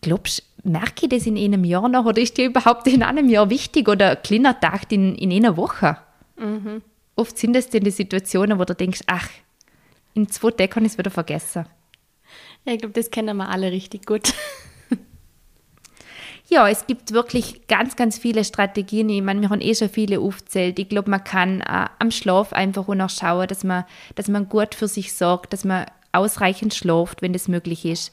glaubst 0.00 0.44
du, 0.62 0.70
merke 0.70 1.06
ich 1.06 1.08
das 1.08 1.26
in 1.26 1.36
einem 1.36 1.64
Jahr 1.64 1.88
noch 1.88 2.04
oder 2.04 2.20
ist 2.20 2.36
die 2.36 2.44
überhaupt 2.44 2.86
in 2.86 3.02
einem 3.02 3.28
Jahr 3.28 3.50
wichtig 3.50 3.88
oder 3.88 4.10
ein 4.10 4.22
kleiner 4.22 4.58
Tag 4.58 4.92
in, 4.92 5.16
in 5.16 5.32
einer 5.32 5.56
Woche? 5.56 5.98
Mhm. 6.36 6.82
Oft 7.16 7.36
sind 7.36 7.56
es 7.56 7.68
dann 7.70 7.82
die 7.82 7.90
Situationen, 7.90 8.58
wo 8.58 8.64
du 8.64 8.74
denkst, 8.74 9.00
ach, 9.06 9.28
in 10.18 10.28
zwei 10.28 10.50
Tagen 10.50 10.70
kann 10.70 10.84
ich 10.84 10.92
es 10.92 10.98
wieder 10.98 11.10
vergessen. 11.10 11.66
Ja, 12.64 12.72
ich 12.72 12.80
glaube, 12.80 12.92
das 12.92 13.10
kennen 13.10 13.36
wir 13.36 13.48
alle 13.48 13.70
richtig 13.70 14.04
gut. 14.04 14.34
ja, 16.48 16.68
es 16.68 16.86
gibt 16.86 17.12
wirklich 17.12 17.66
ganz, 17.68 17.96
ganz 17.96 18.18
viele 18.18 18.44
Strategien. 18.44 19.08
Ich 19.08 19.22
meine, 19.22 19.40
wir 19.40 19.50
haben 19.50 19.60
eh 19.60 19.74
schon 19.74 19.88
viele 19.88 20.20
aufgezählt. 20.20 20.78
Ich 20.78 20.88
glaube, 20.88 21.10
man 21.10 21.24
kann 21.24 21.60
äh, 21.60 21.86
am 21.98 22.10
Schlaf 22.10 22.52
einfach 22.52 22.88
auch 22.88 22.94
noch 22.94 23.10
schauen, 23.10 23.46
dass 23.46 23.64
man, 23.64 23.84
dass 24.16 24.28
man 24.28 24.48
gut 24.48 24.74
für 24.74 24.88
sich 24.88 25.14
sorgt, 25.14 25.52
dass 25.52 25.64
man 25.64 25.86
ausreichend 26.12 26.74
schläft, 26.74 27.22
wenn 27.22 27.32
das 27.32 27.48
möglich 27.48 27.84
ist. 27.84 28.12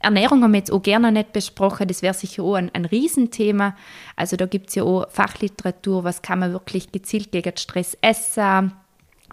Ernährung 0.00 0.42
haben 0.42 0.52
wir 0.52 0.58
jetzt 0.58 0.70
auch 0.70 0.82
gerne 0.82 1.10
nicht 1.10 1.32
besprochen, 1.32 1.88
das 1.88 2.02
wäre 2.02 2.12
sicher 2.12 2.42
auch 2.42 2.54
ein, 2.54 2.70
ein 2.74 2.84
Riesenthema. 2.84 3.74
Also 4.14 4.36
da 4.36 4.44
gibt 4.44 4.68
es 4.68 4.74
ja 4.74 4.82
auch 4.82 5.10
Fachliteratur, 5.10 6.04
was 6.04 6.20
kann 6.20 6.38
man 6.38 6.52
wirklich 6.52 6.92
gezielt 6.92 7.32
gegen 7.32 7.56
Stress 7.56 7.96
essen, 8.02 8.72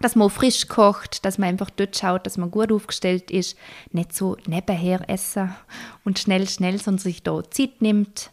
dass 0.00 0.16
man 0.16 0.30
frisch 0.30 0.68
kocht, 0.68 1.24
dass 1.24 1.38
man 1.38 1.48
einfach 1.50 1.70
dort 1.70 1.96
schaut, 1.96 2.26
dass 2.26 2.36
man 2.36 2.50
gut 2.50 2.72
aufgestellt 2.72 3.30
ist, 3.30 3.56
nicht 3.92 4.14
so 4.14 4.36
nebenher 4.46 5.08
essen 5.08 5.54
und 6.04 6.18
schnell, 6.18 6.48
schnell, 6.48 6.80
sondern 6.80 6.98
sich 6.98 7.22
da 7.22 7.42
Zeit 7.50 7.80
nimmt. 7.80 8.30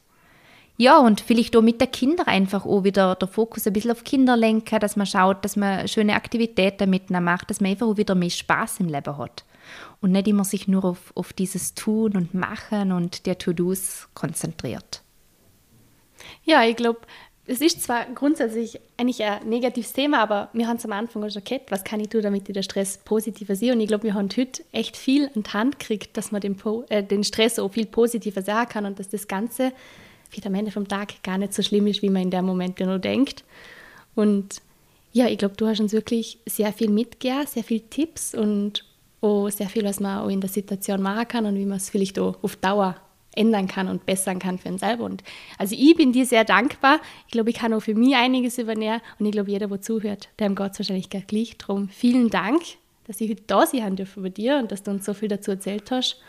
Ja, 0.77 0.97
und 0.97 1.21
vielleicht 1.21 1.55
auch 1.55 1.61
mit 1.61 1.79
den 1.79 1.91
Kindern 1.91 2.25
einfach 2.25 2.65
auch 2.65 2.83
wieder 2.83 3.13
der 3.13 3.27
Fokus 3.27 3.67
ein 3.67 3.73
bisschen 3.73 3.91
auf 3.91 4.03
Kinder 4.03 4.35
lenken, 4.35 4.79
dass 4.79 4.95
man 4.95 5.05
schaut, 5.05 5.45
dass 5.45 5.55
man 5.55 5.87
schöne 5.87 6.15
Aktivitäten 6.15 6.89
miteinander 6.89 7.31
macht, 7.31 7.51
dass 7.51 7.61
man 7.61 7.69
einfach 7.69 7.85
auch 7.85 7.97
wieder 7.97 8.15
mehr 8.15 8.31
Spaß 8.31 8.79
im 8.79 8.87
Leben 8.87 9.17
hat. 9.17 9.45
Und 9.99 10.11
nicht 10.11 10.27
immer 10.27 10.43
sich 10.43 10.67
nur 10.67 10.83
auf, 10.83 11.11
auf 11.13 11.33
dieses 11.33 11.75
Tun 11.75 12.15
und 12.15 12.33
Machen 12.33 12.91
und 12.91 13.27
der 13.27 13.37
To-Dos 13.37 14.09
konzentriert. 14.15 15.03
Ja, 16.43 16.63
ich 16.63 16.75
glaube, 16.75 17.01
es 17.51 17.59
ist 17.59 17.83
zwar 17.83 18.05
grundsätzlich 18.15 18.79
eigentlich 18.95 19.21
ein 19.23 19.49
negatives 19.49 19.91
Thema, 19.91 20.21
aber 20.21 20.49
wir 20.53 20.69
haben 20.69 20.77
es 20.77 20.85
am 20.85 20.93
Anfang 20.93 21.29
schon 21.29 21.43
gehört, 21.43 21.69
was 21.69 21.83
kann 21.83 21.99
ich 21.99 22.07
tun, 22.07 22.21
damit 22.21 22.47
ich 22.47 22.53
den 22.53 22.63
Stress 22.63 22.99
positiver 22.99 23.57
sehe. 23.57 23.73
Und 23.73 23.81
ich 23.81 23.89
glaube, 23.89 24.05
wir 24.05 24.13
haben 24.13 24.29
heute 24.37 24.63
echt 24.71 24.95
viel 24.95 25.29
an 25.35 25.43
die 25.43 25.49
Hand 25.49 25.77
gekriegt, 25.77 26.15
dass 26.15 26.31
man 26.31 26.39
den, 26.39 26.55
äh, 26.87 27.03
den 27.03 27.25
Stress 27.25 27.59
auch 27.59 27.73
viel 27.73 27.87
positiver 27.87 28.41
sehen 28.41 28.69
kann 28.69 28.85
und 28.85 28.99
dass 28.99 29.09
das 29.09 29.27
Ganze 29.27 29.73
vielleicht 30.29 30.47
am 30.47 30.55
Ende 30.55 30.71
vom 30.71 30.87
Tag 30.87 31.21
gar 31.23 31.37
nicht 31.37 31.53
so 31.53 31.61
schlimm 31.61 31.87
ist, 31.87 32.01
wie 32.01 32.09
man 32.09 32.21
in 32.21 32.31
dem 32.31 32.45
Moment 32.45 32.79
nur 32.79 32.99
denkt. 32.99 33.43
Und 34.15 34.61
ja, 35.11 35.27
ich 35.27 35.37
glaube, 35.37 35.55
du 35.57 35.67
hast 35.67 35.81
uns 35.81 35.91
wirklich 35.91 36.39
sehr 36.45 36.71
viel 36.71 36.89
mitgegeben, 36.89 37.45
sehr 37.47 37.65
viele 37.65 37.89
Tipps 37.89 38.33
und 38.33 38.85
auch 39.19 39.49
sehr 39.49 39.67
viel, 39.67 39.83
was 39.83 39.99
man 39.99 40.19
auch 40.19 40.29
in 40.29 40.39
der 40.39 40.49
Situation 40.49 41.01
machen 41.01 41.27
kann 41.27 41.45
und 41.45 41.55
wie 41.55 41.65
man 41.65 41.77
es 41.77 41.89
vielleicht 41.89 42.17
auch 42.17 42.41
auf 42.41 42.55
Dauer 42.55 42.95
ändern 43.35 43.67
kann 43.67 43.87
und 43.87 44.05
bessern 44.05 44.39
kann 44.39 44.57
für 44.57 44.69
ihn 44.69 44.77
selber. 44.77 45.05
Und 45.05 45.23
also 45.57 45.75
ich 45.77 45.95
bin 45.95 46.11
dir 46.11 46.25
sehr 46.25 46.43
dankbar. 46.43 46.99
Ich 47.27 47.31
glaube, 47.31 47.49
ich 47.49 47.55
kann 47.55 47.73
auch 47.73 47.81
für 47.81 47.95
mich 47.95 48.15
einiges 48.15 48.57
übernehmen 48.57 49.01
und 49.19 49.25
ich 49.25 49.31
glaube, 49.31 49.51
jeder, 49.51 49.67
der 49.67 49.81
zuhört, 49.81 50.29
dem 50.39 50.55
geht 50.55 50.71
es 50.71 50.79
wahrscheinlich 50.79 51.09
gleich 51.09 51.57
drum. 51.57 51.89
Vielen 51.89 52.29
Dank, 52.29 52.61
dass 53.07 53.21
ich 53.21 53.29
heute 53.29 53.43
da 53.47 53.65
sein 53.65 53.95
durfte 53.95 54.21
bei 54.21 54.29
dir 54.29 54.57
und 54.57 54.71
dass 54.71 54.83
du 54.83 54.91
uns 54.91 55.05
so 55.05 55.13
viel 55.13 55.29
dazu 55.29 55.51
erzählt 55.51 55.91
hast. 55.91 56.21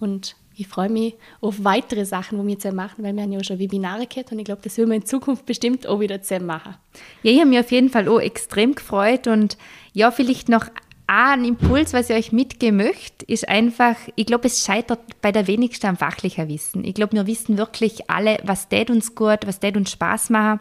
Und 0.00 0.36
ich 0.56 0.66
freue 0.66 0.88
mich 0.88 1.14
auf 1.40 1.62
weitere 1.62 2.04
Sachen, 2.04 2.40
die 2.40 2.46
wir 2.46 2.58
zusammen 2.58 2.76
machen, 2.76 3.04
weil 3.04 3.14
wir 3.14 3.22
haben 3.22 3.32
ja 3.32 3.42
schon 3.44 3.60
Webinare 3.60 4.06
gehabt 4.06 4.32
und 4.32 4.40
ich 4.40 4.44
glaube, 4.44 4.60
das 4.62 4.76
werden 4.76 4.90
wir 4.90 4.96
in 4.96 5.06
Zukunft 5.06 5.46
bestimmt 5.46 5.86
auch 5.86 6.00
wieder 6.00 6.20
zusammen 6.20 6.46
machen. 6.46 6.74
Ja, 7.22 7.30
ich 7.30 7.38
habe 7.38 7.48
mich 7.48 7.60
auf 7.60 7.70
jeden 7.70 7.90
Fall 7.90 8.08
auch 8.08 8.20
extrem 8.20 8.74
gefreut 8.74 9.28
und 9.28 9.56
ja, 9.92 10.10
vielleicht 10.10 10.48
noch 10.48 10.66
ein 11.08 11.44
Impuls, 11.46 11.94
was 11.94 12.10
ich 12.10 12.16
euch 12.16 12.32
mitgeben 12.32 12.76
möchte, 12.76 13.24
ist 13.24 13.48
einfach, 13.48 13.96
ich 14.14 14.26
glaube, 14.26 14.46
es 14.46 14.62
scheitert 14.62 15.00
bei 15.22 15.32
der 15.32 15.46
wenigsten 15.46 15.86
am 15.86 15.96
fachlichen 15.96 16.48
Wissen. 16.48 16.84
Ich 16.84 16.92
glaube, 16.92 17.16
wir 17.16 17.26
wissen 17.26 17.56
wirklich 17.56 18.10
alle, 18.10 18.38
was 18.44 18.68
tät 18.68 18.90
uns 18.90 19.14
gut, 19.14 19.46
was 19.46 19.58
tät 19.58 19.78
uns 19.78 19.90
Spaß 19.90 20.28
machen. 20.28 20.60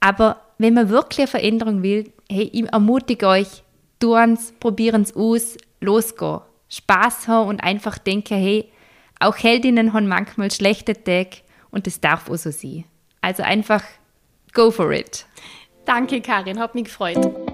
Aber 0.00 0.40
wenn 0.56 0.72
man 0.72 0.88
wirklich 0.88 1.20
eine 1.20 1.28
Veränderung 1.28 1.82
will, 1.82 2.10
hey, 2.30 2.48
ich 2.50 2.72
ermutige 2.72 3.26
euch, 3.26 3.62
tun's, 3.98 4.54
probieren's 4.58 5.14
aus, 5.14 5.58
losgehen. 5.80 6.40
Spaß 6.70 7.28
haben 7.28 7.48
und 7.48 7.62
einfach 7.62 7.98
denken, 7.98 8.38
hey, 8.38 8.70
auch 9.18 9.36
Heldinnen 9.36 9.92
haben 9.92 10.08
manchmal 10.08 10.50
schlechte 10.50 10.94
Tage 10.94 11.42
und 11.70 11.86
das 11.86 12.00
darf 12.00 12.30
auch 12.30 12.36
so 12.36 12.50
sein. 12.50 12.84
Also 13.20 13.42
einfach 13.42 13.82
go 14.54 14.70
for 14.70 14.90
it. 14.92 15.26
Danke, 15.84 16.22
Karin, 16.22 16.58
hat 16.58 16.74
mich 16.74 16.84
gefreut. 16.84 17.49